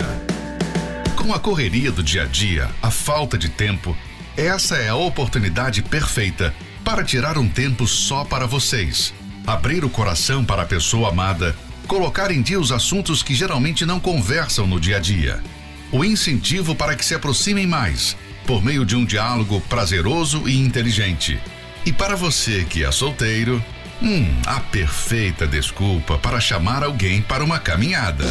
Com 1.16 1.34
a 1.34 1.40
correria 1.40 1.92
do 1.92 2.02
dia 2.02 2.24
a 2.24 2.26
dia, 2.26 2.70
a 2.82 2.90
falta 2.90 3.38
de 3.38 3.48
tempo, 3.48 3.96
essa 4.42 4.76
é 4.78 4.90
a 4.90 4.96
oportunidade 4.96 5.84
perfeita 5.84 6.54
para 6.84 7.04
tirar 7.04 7.38
um 7.38 7.48
tempo 7.48 7.86
só 7.88 8.26
para 8.26 8.48
vocês. 8.48 9.14
Abrir 9.46 9.86
o 9.86 9.90
coração 9.90 10.44
para 10.44 10.64
a 10.64 10.66
pessoa 10.66 11.10
amada, 11.10 11.56
colocar 11.88 12.32
em 12.32 12.42
dia 12.42 12.60
os 12.60 12.72
assuntos 12.72 13.22
que 13.22 13.36
geralmente 13.36 13.86
não 13.86 14.00
conversam 14.00 14.66
no 14.66 14.80
dia 14.80 14.98
a 14.98 15.00
dia. 15.00 15.44
O 15.92 16.04
incentivo 16.04 16.74
para 16.74 16.96
que 16.96 17.06
se 17.06 17.14
aproximem 17.14 17.68
mais, 17.68 18.18
por 18.46 18.64
meio 18.64 18.84
de 18.84 18.96
um 18.96 19.06
diálogo 19.06 19.62
prazeroso 19.70 20.48
e 20.48 20.58
inteligente. 20.58 21.40
E 21.86 21.92
para 21.92 22.16
você 22.16 22.64
que 22.64 22.84
é 22.84 22.92
solteiro, 22.92 23.64
hum, 24.02 24.26
a 24.46 24.60
perfeita 24.60 25.46
desculpa 25.46 26.18
para 26.18 26.40
chamar 26.40 26.84
alguém 26.84 27.22
para 27.22 27.44
uma 27.44 27.60
caminhada. 27.60 28.26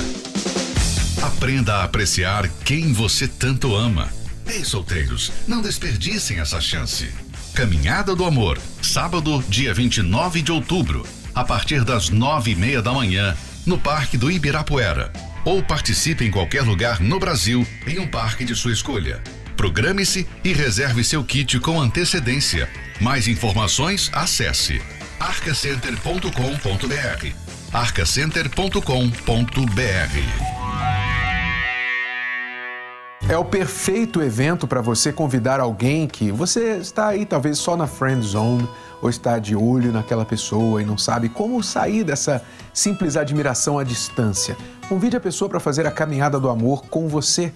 Aprenda 1.22 1.76
a 1.76 1.84
apreciar 1.84 2.48
quem 2.64 2.92
você 2.92 3.28
tanto 3.28 3.76
ama 3.76 4.19
Ei, 4.50 4.64
solteiros, 4.64 5.30
não 5.46 5.62
desperdicem 5.62 6.40
essa 6.40 6.60
chance. 6.60 7.08
Caminhada 7.54 8.16
do 8.16 8.24
Amor, 8.24 8.58
sábado, 8.82 9.44
dia 9.48 9.72
29 9.72 10.42
de 10.42 10.50
outubro, 10.50 11.06
a 11.32 11.44
partir 11.44 11.84
das 11.84 12.08
nove 12.08 12.50
e 12.50 12.56
meia 12.56 12.82
da 12.82 12.92
manhã, 12.92 13.36
no 13.64 13.78
Parque 13.78 14.18
do 14.18 14.28
Ibirapuera. 14.28 15.12
Ou 15.44 15.62
participe 15.62 16.24
em 16.24 16.32
qualquer 16.32 16.62
lugar 16.62 17.00
no 17.00 17.20
Brasil, 17.20 17.64
em 17.86 18.00
um 18.00 18.08
parque 18.08 18.44
de 18.44 18.56
sua 18.56 18.72
escolha. 18.72 19.22
Programe-se 19.56 20.26
e 20.42 20.52
reserve 20.52 21.04
seu 21.04 21.22
kit 21.22 21.60
com 21.60 21.80
antecedência. 21.80 22.68
Mais 23.00 23.28
informações, 23.28 24.10
acesse 24.12 24.82
arcacenter.com.br 25.20 27.26
arcacenter.com.br 27.72 30.59
é 33.30 33.38
o 33.38 33.44
perfeito 33.44 34.20
evento 34.20 34.66
para 34.66 34.80
você 34.80 35.12
convidar 35.12 35.60
alguém 35.60 36.08
que 36.08 36.32
você 36.32 36.78
está 36.78 37.06
aí 37.06 37.24
talvez 37.24 37.58
só 37.58 37.76
na 37.76 37.86
friend 37.86 38.26
zone 38.26 38.68
ou 39.00 39.08
está 39.08 39.38
de 39.38 39.54
olho 39.54 39.92
naquela 39.92 40.24
pessoa 40.24 40.82
e 40.82 40.84
não 40.84 40.98
sabe 40.98 41.28
como 41.28 41.62
sair 41.62 42.02
dessa 42.02 42.42
simples 42.74 43.16
admiração 43.16 43.78
à 43.78 43.84
distância. 43.84 44.56
Convide 44.88 45.16
a 45.16 45.20
pessoa 45.20 45.48
para 45.48 45.60
fazer 45.60 45.86
a 45.86 45.92
caminhada 45.92 46.40
do 46.40 46.48
amor 46.48 46.86
com 46.86 47.06
você. 47.06 47.52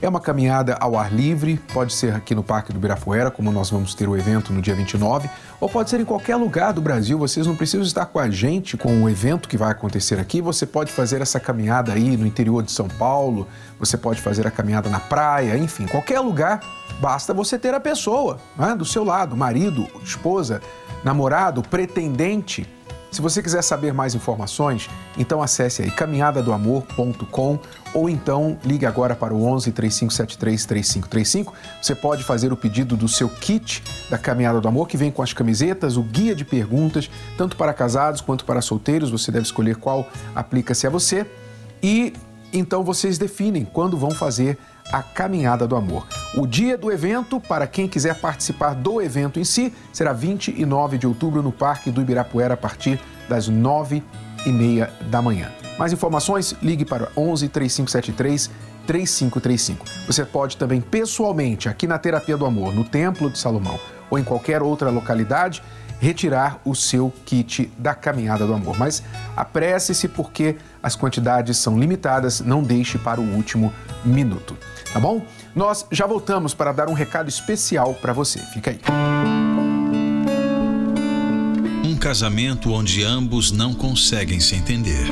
É 0.00 0.08
uma 0.08 0.20
caminhada 0.20 0.76
ao 0.78 0.98
ar 0.98 1.10
livre, 1.10 1.58
pode 1.72 1.94
ser 1.94 2.14
aqui 2.14 2.34
no 2.34 2.42
Parque 2.42 2.70
do 2.70 2.78
Birapuera, 2.78 3.30
como 3.30 3.50
nós 3.50 3.70
vamos 3.70 3.94
ter 3.94 4.06
o 4.06 4.14
evento 4.14 4.52
no 4.52 4.60
dia 4.60 4.74
29, 4.74 5.30
ou 5.58 5.70
pode 5.70 5.88
ser 5.88 5.98
em 6.00 6.04
qualquer 6.04 6.36
lugar 6.36 6.74
do 6.74 6.82
Brasil. 6.82 7.18
Vocês 7.18 7.46
não 7.46 7.56
precisam 7.56 7.84
estar 7.84 8.04
com 8.04 8.18
a 8.18 8.28
gente 8.28 8.76
com 8.76 9.02
o 9.02 9.08
evento 9.08 9.48
que 9.48 9.56
vai 9.56 9.70
acontecer 9.70 10.20
aqui. 10.20 10.42
Você 10.42 10.66
pode 10.66 10.92
fazer 10.92 11.22
essa 11.22 11.40
caminhada 11.40 11.94
aí 11.94 12.14
no 12.14 12.26
interior 12.26 12.62
de 12.62 12.72
São 12.72 12.88
Paulo, 12.88 13.48
você 13.78 13.96
pode 13.96 14.20
fazer 14.20 14.46
a 14.46 14.50
caminhada 14.50 14.90
na 14.90 15.00
praia, 15.00 15.56
enfim, 15.56 15.86
qualquer 15.86 16.20
lugar. 16.20 16.60
Basta 17.00 17.32
você 17.32 17.58
ter 17.58 17.72
a 17.72 17.80
pessoa 17.80 18.38
né, 18.56 18.74
do 18.74 18.84
seu 18.84 19.02
lado, 19.02 19.34
marido, 19.34 19.86
esposa, 20.04 20.60
namorado, 21.02 21.62
pretendente 21.62 22.68
se 23.16 23.22
você 23.22 23.42
quiser 23.42 23.62
saber 23.62 23.94
mais 23.94 24.14
informações, 24.14 24.90
então 25.16 25.40
acesse 25.40 25.80
aí 25.80 25.90
caminhadadoamor.com 25.90 27.58
ou 27.94 28.10
então 28.10 28.58
ligue 28.62 28.84
agora 28.84 29.16
para 29.16 29.32
o 29.32 29.42
11 29.42 29.72
3573 29.72 30.66
3535. 30.66 31.54
Você 31.80 31.94
pode 31.94 32.22
fazer 32.22 32.52
o 32.52 32.56
pedido 32.58 32.94
do 32.94 33.08
seu 33.08 33.30
kit 33.30 33.82
da 34.10 34.18
Caminhada 34.18 34.60
do 34.60 34.68
Amor, 34.68 34.86
que 34.86 34.98
vem 34.98 35.10
com 35.10 35.22
as 35.22 35.32
camisetas, 35.32 35.96
o 35.96 36.02
guia 36.02 36.34
de 36.34 36.44
perguntas, 36.44 37.10
tanto 37.38 37.56
para 37.56 37.72
casados 37.72 38.20
quanto 38.20 38.44
para 38.44 38.60
solteiros. 38.60 39.10
Você 39.10 39.32
deve 39.32 39.46
escolher 39.46 39.76
qual 39.76 40.06
aplica-se 40.34 40.86
a 40.86 40.90
você. 40.90 41.26
E 41.82 42.12
então 42.52 42.84
vocês 42.84 43.16
definem 43.16 43.64
quando 43.64 43.96
vão 43.96 44.10
fazer 44.10 44.58
a 44.92 45.02
Caminhada 45.02 45.66
do 45.66 45.76
Amor. 45.76 46.06
O 46.34 46.46
dia 46.46 46.76
do 46.76 46.90
evento, 46.90 47.40
para 47.40 47.66
quem 47.66 47.88
quiser 47.88 48.14
participar 48.20 48.74
do 48.74 49.00
evento 49.00 49.40
em 49.40 49.44
si, 49.44 49.72
será 49.92 50.12
29 50.12 50.98
de 50.98 51.06
outubro 51.06 51.42
no 51.42 51.52
Parque 51.52 51.90
do 51.90 52.00
Ibirapuera 52.00 52.54
a 52.54 52.56
partir 52.56 53.00
das 53.28 53.48
9 53.48 54.02
e 54.44 54.52
meia 54.52 54.92
da 55.10 55.20
manhã. 55.20 55.50
Mais 55.78 55.92
informações, 55.92 56.54
ligue 56.62 56.84
para 56.84 57.08
11 57.16 57.48
3573 57.48 58.50
3535. 58.86 59.84
Você 60.06 60.24
pode 60.24 60.56
também 60.56 60.80
pessoalmente, 60.80 61.68
aqui 61.68 61.86
na 61.86 61.98
Terapia 61.98 62.36
do 62.36 62.46
Amor, 62.46 62.72
no 62.72 62.84
Templo 62.84 63.28
de 63.28 63.38
Salomão 63.38 63.78
ou 64.08 64.18
em 64.18 64.24
qualquer 64.24 64.62
outra 64.62 64.88
localidade, 64.88 65.62
retirar 65.98 66.60
o 66.64 66.74
seu 66.74 67.12
kit 67.24 67.70
da 67.78 67.94
Caminhada 67.94 68.46
do 68.46 68.54
Amor. 68.54 68.78
Mas 68.78 69.02
apresse-se 69.36 70.08
porque 70.08 70.56
as 70.86 70.94
quantidades 70.94 71.58
são 71.58 71.78
limitadas, 71.78 72.40
não 72.40 72.62
deixe 72.62 72.96
para 72.98 73.20
o 73.20 73.34
último 73.34 73.72
minuto 74.04 74.56
tá 74.96 75.00
bom? 75.00 75.26
Nós 75.54 75.84
já 75.92 76.06
voltamos 76.06 76.54
para 76.54 76.72
dar 76.72 76.88
um 76.88 76.94
recado 76.94 77.28
especial 77.28 77.92
para 77.92 78.14
você. 78.14 78.38
Fica 78.38 78.70
aí. 78.70 78.80
Um 81.84 81.94
casamento 81.96 82.72
onde 82.72 83.04
ambos 83.04 83.52
não 83.52 83.74
conseguem 83.74 84.40
se 84.40 84.54
entender. 84.54 85.06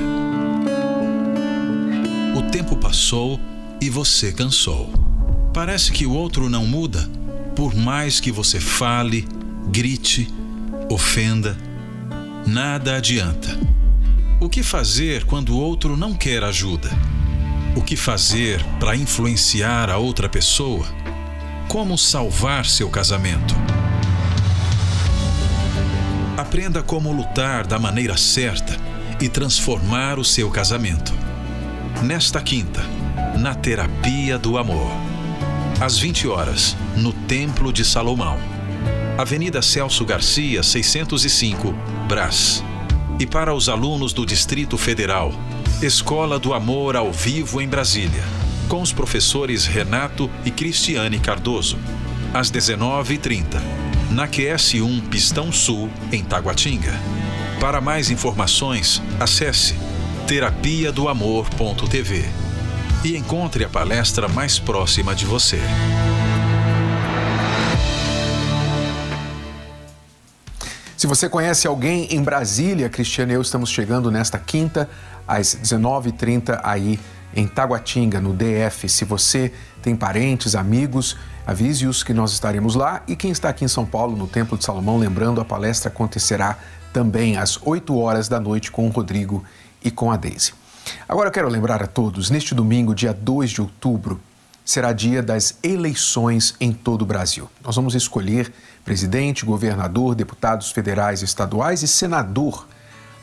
O 2.35 2.51
tempo 2.51 2.77
passou 2.77 3.39
e 3.79 3.91
você 3.91 4.33
cansou. 4.33 4.91
Parece 5.53 5.93
que 5.93 6.07
o 6.07 6.15
outro 6.15 6.49
não 6.49 6.65
muda, 6.65 7.07
por 7.55 7.75
mais 7.75 8.21
que 8.21 8.33
você 8.33 8.59
fale, 8.59 9.29
grite, 9.69 10.33
ofenda, 10.91 11.59
nada 12.47 12.97
adianta. 12.97 13.51
Que 14.55 14.63
fazer 14.63 15.25
quando 15.25 15.49
o 15.49 15.59
outro 15.59 15.97
não 15.97 16.15
quer 16.15 16.45
ajuda? 16.45 16.89
O 17.75 17.83
que 17.83 17.97
fazer 17.97 18.65
para 18.79 18.95
influenciar 18.95 19.91
a 19.91 19.99
outra 19.99 20.29
pessoa? 20.29 20.87
Como 21.67 21.99
salvar 21.99 22.65
seu 22.65 22.89
casamento? 22.89 23.53
Aprenda 26.37 26.85
como 26.85 27.11
lutar 27.11 27.67
da 27.67 27.81
maneira 27.81 28.17
certa 28.17 28.77
e 29.21 29.29
transformar 29.29 30.21
o 30.21 30.25
seu 30.25 30.49
casamento. 30.53 31.13
Nesta 32.05 32.41
quinta, 32.41 32.81
na 33.37 33.57
Terapia 33.57 34.39
do 34.39 34.57
Amor. 34.57 34.93
Às 35.81 35.99
20 35.99 36.29
horas, 36.29 36.77
no 36.97 37.13
Templo 37.13 37.73
de 37.73 37.85
Salomão. 37.85 38.39
Avenida 39.19 39.61
Celso 39.61 40.05
Garcia, 40.05 40.63
605, 40.63 41.75
Brás. 42.07 42.63
E 43.19 43.27
para 43.27 43.55
os 43.55 43.69
alunos 43.69 44.13
do 44.13 44.27
Distrito 44.27 44.77
Federal, 44.77 45.33
Escola 45.81 46.39
do 46.39 46.53
Amor 46.53 46.97
ao 46.97 47.13
vivo 47.13 47.61
em 47.61 47.69
Brasília, 47.69 48.25
com 48.69 48.83
os 48.83 48.93
professores 48.93 49.67
Renato 49.67 50.29
e 50.45 50.51
Cristiane 50.51 51.21
Cardoso, 51.21 51.79
às 52.33 52.51
19h30, 52.51 53.61
na 54.11 54.27
QS1 54.27 55.09
Pistão 55.09 55.53
Sul, 55.53 55.89
em 56.11 56.25
Taguatinga. 56.25 56.93
Para 57.61 57.81
mais 57.81 58.11
informações, 58.11 59.01
acesse 59.21 59.77
terapia 60.27 60.91
do 60.91 61.09
amor.tv 61.09 62.25
e 63.05 63.17
encontre 63.17 63.65
a 63.65 63.69
palestra 63.69 64.27
mais 64.27 64.59
próxima 64.59 65.15
de 65.15 65.25
você. 65.25 65.61
Se 71.05 71.07
você 71.07 71.29
conhece 71.29 71.67
alguém 71.67 72.09
em 72.15 72.23
Brasília, 72.23 72.89
Cristiane 72.89 73.33
e 73.33 73.35
eu 73.35 73.43
estamos 73.43 73.69
chegando 73.69 74.11
nesta 74.11 74.39
quinta 74.39 74.89
às 75.29 75.55
19h30 75.55 76.59
aí 76.63 76.99
em 77.37 77.47
Taguatinga, 77.47 78.23
no 78.23 78.33
DF. 78.33 78.89
Se 78.89 79.05
você 79.05 79.53
tem 79.83 79.95
parentes, 79.95 80.55
amigos, 80.55 81.15
avise-os 81.47 82.03
que 82.03 82.15
nós 82.15 82.33
estaremos 82.33 82.75
lá. 82.75 83.03
E 83.07 83.15
quem 83.15 83.31
está 83.31 83.51
aqui 83.51 83.67
em 83.67 83.69
São 83.69 83.85
Paulo, 83.85 84.17
no 84.17 84.27
Templo 84.27 84.57
de 84.57 84.65
Salomão, 84.65 84.97
lembrando, 84.97 85.43
a 85.43 85.45
palestra 85.45 85.91
acontecerá 85.91 86.57
também 86.91 87.37
às 87.37 87.61
8 87.63 87.95
horas 87.99 88.27
da 88.27 88.41
noite 88.41 88.73
com 88.73 88.87
o 88.87 88.91
Rodrigo 88.91 89.45
e 89.85 89.91
com 89.91 90.11
a 90.11 90.17
Deise. 90.17 90.55
Agora 91.07 91.29
eu 91.29 91.33
quero 91.33 91.51
lembrar 91.51 91.83
a 91.83 91.87
todos, 91.87 92.31
neste 92.31 92.55
domingo, 92.55 92.95
dia 92.95 93.13
2 93.13 93.51
de 93.51 93.61
outubro, 93.61 94.19
será 94.65 94.93
dia 94.93 95.23
das 95.23 95.59
eleições 95.63 96.55
em 96.61 96.73
todo 96.73 97.03
o 97.03 97.07
Brasil. 97.07 97.51
Nós 97.63 97.77
vamos 97.77 97.95
escolher 97.95 98.53
presidente, 98.85 99.45
governador, 99.45 100.15
deputados 100.15 100.71
federais 100.71 101.23
estaduais 101.23 101.83
e 101.83 101.89
senador 101.89 102.67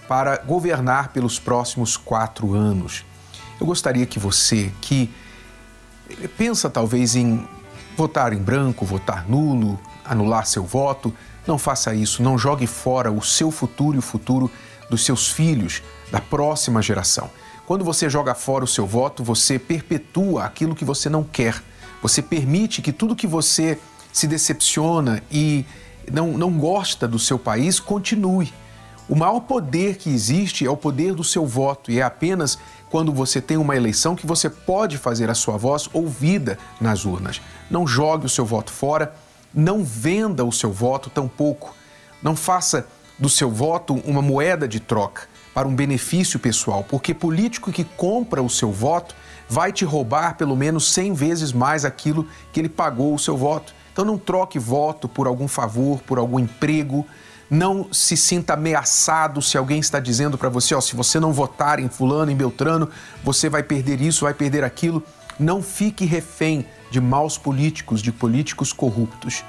para 0.08 0.38
governar 0.38 1.10
pelos 1.10 1.40
próximos 1.40 1.98
quatro 1.98 2.54
anos. 2.54 3.06
Eu 3.60 3.66
gostaria 3.66 4.06
que 4.06 4.20
você, 4.20 4.72
que 4.82 5.10
pensa 6.38 6.70
talvez 6.70 7.16
em 7.16 7.48
votar 7.96 8.34
em 8.34 8.38
branco, 8.38 8.86
votar 8.86 9.28
nulo, 9.28 9.80
anular 10.06 10.46
seu 10.46 10.64
voto, 10.64 11.14
não 11.48 11.58
faça 11.58 11.94
isso, 11.94 12.22
não 12.22 12.38
jogue 12.38 12.68
fora 12.68 13.12
o 13.12 13.22
seu 13.22 13.50
futuro 13.52 13.96
e 13.96 14.00
o 14.00 14.02
futuro 14.02 14.52
dos 14.90 15.06
seus 15.06 15.30
filhos, 15.30 15.82
da 16.12 16.20
próxima 16.20 16.82
geração. 16.82 17.30
Quando 17.72 17.86
você 17.86 18.10
joga 18.10 18.36
fora 18.36 18.66
o 18.66 18.68
seu 18.68 18.86
voto, 18.86 19.24
você 19.24 19.58
perpetua 19.58 20.44
aquilo 20.44 20.76
que 20.76 20.84
você 20.84 21.08
não 21.08 21.24
quer. 21.24 21.64
Você 22.02 22.22
permite 22.22 22.82
que 22.82 22.92
tudo 22.92 23.16
que 23.16 23.26
você 23.26 23.80
se 24.12 24.28
decepciona 24.28 25.24
e 25.32 25.66
não, 26.12 26.38
não 26.38 26.52
gosta 26.52 27.08
do 27.08 27.18
seu 27.18 27.40
país 27.40 27.80
continue. 27.80 28.54
O 29.08 29.16
maior 29.16 29.40
poder 29.40 29.96
que 29.96 30.10
existe 30.10 30.66
é 30.66 30.70
o 30.70 30.76
poder 30.76 31.16
do 31.16 31.24
seu 31.24 31.46
voto 31.46 31.90
e 31.90 32.00
é 32.00 32.04
apenas 32.04 32.60
quando 32.90 33.14
você 33.14 33.40
tem 33.40 33.56
uma 33.56 33.74
eleição 33.74 34.18
que 34.18 34.28
você 34.28 34.50
pode 34.50 34.98
fazer 34.98 35.30
a 35.30 35.34
sua 35.34 35.56
voz 35.56 35.90
ouvida 35.94 36.60
nas 36.82 37.06
urnas. 37.06 37.40
Não 37.70 37.88
jogue 37.88 38.26
o 38.26 38.30
seu 38.30 38.46
voto 38.46 38.70
fora, 38.70 39.16
não 39.54 39.82
venda 39.82 40.44
o 40.44 40.52
seu 40.52 40.74
voto 40.74 41.10
tampouco. 41.10 41.74
Não 42.22 42.36
faça 42.36 42.86
do 43.18 43.30
seu 43.30 43.50
voto 43.50 43.94
uma 44.06 44.22
moeda 44.22 44.68
de 44.68 44.82
troca 44.82 45.31
para 45.54 45.68
um 45.68 45.76
benefício 45.76 46.40
pessoal, 46.40 46.84
porque 46.84 47.14
político 47.14 47.72
que 47.72 47.84
compra 47.84 48.42
o 48.42 48.50
seu 48.50 48.72
voto 48.72 49.16
vai 49.50 49.74
te 49.74 49.84
roubar 49.84 50.38
pelo 50.38 50.56
menos 50.56 50.94
100 50.94 51.14
vezes 51.14 51.52
mais 51.52 51.84
aquilo 51.84 52.26
que 52.54 52.60
ele 52.60 52.70
pagou 52.70 53.14
o 53.14 53.20
seu 53.20 53.36
voto. 53.36 53.74
Então 53.92 54.06
não 54.06 54.18
troque 54.18 54.58
voto 54.58 55.10
por 55.10 55.28
algum 55.28 55.48
favor, 55.48 56.00
por 56.02 56.18
algum 56.18 56.40
emprego. 56.40 57.06
Não 57.50 57.92
se 57.92 58.16
sinta 58.16 58.54
ameaçado 58.54 59.42
se 59.42 59.58
alguém 59.58 59.82
está 59.82 60.00
dizendo 60.00 60.38
para 60.38 60.48
você, 60.48 60.74
ó, 60.74 60.80
se 60.80 60.96
você 60.96 61.20
não 61.20 61.34
votar 61.34 61.80
em 61.80 61.90
fulano, 61.90 62.32
em 62.32 62.36
Beltrano, 62.36 62.90
você 63.22 63.50
vai 63.50 63.62
perder 63.62 64.00
isso, 64.00 64.24
vai 64.24 64.34
perder 64.34 64.64
aquilo. 64.64 65.04
Não 65.38 65.62
fique 65.62 66.06
refém 66.06 66.66
de 66.90 67.02
maus 67.02 67.38
políticos, 67.38 68.02
de 68.02 68.14
políticos 68.14 68.72
corruptos. 68.72 69.44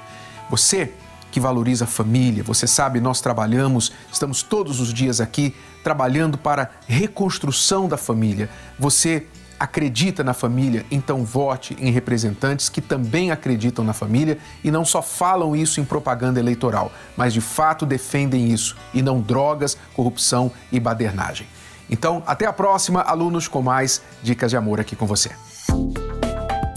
Você 0.49 0.91
que 1.33 1.39
valoriza 1.39 1.85
a 1.85 1.87
família, 1.87 2.43
você 2.43 2.67
sabe, 2.67 3.01
nós 3.01 3.19
trabalhamos, 3.19 3.91
estamos 4.11 4.43
todos 4.43 4.79
os 4.79 4.93
dias 4.93 5.19
aqui 5.19 5.55
trabalhando 5.83 6.37
para 6.37 6.69
reconstrução 6.87 7.87
da 7.87 7.97
família. 7.97 8.51
Você 8.77 9.25
acredita 9.59 10.23
na 10.23 10.35
família, 10.35 10.85
então 10.91 11.25
vote 11.25 11.75
em 11.79 11.89
representantes 11.89 12.69
que 12.69 12.81
também 12.81 13.31
acreditam 13.31 13.83
na 13.83 13.93
família 13.93 14.37
e 14.63 14.69
não 14.69 14.85
só 14.85 15.01
falam 15.01 15.55
isso 15.55 15.81
em 15.81 15.85
propaganda 15.85 16.39
eleitoral, 16.39 16.91
mas 17.17 17.33
de 17.33 17.41
fato 17.41 17.83
defendem 17.83 18.51
isso 18.51 18.77
e 18.93 19.01
não 19.01 19.19
drogas, 19.19 19.75
corrupção 19.95 20.51
e 20.71 20.79
badernagem. 20.79 21.47
Então, 21.89 22.21
até 22.27 22.45
a 22.45 22.53
próxima, 22.53 23.01
alunos, 23.01 23.47
com 23.47 23.63
mais 23.63 24.03
dicas 24.21 24.51
de 24.51 24.57
amor 24.57 24.79
aqui 24.79 24.95
com 24.95 25.07
você. 25.07 25.31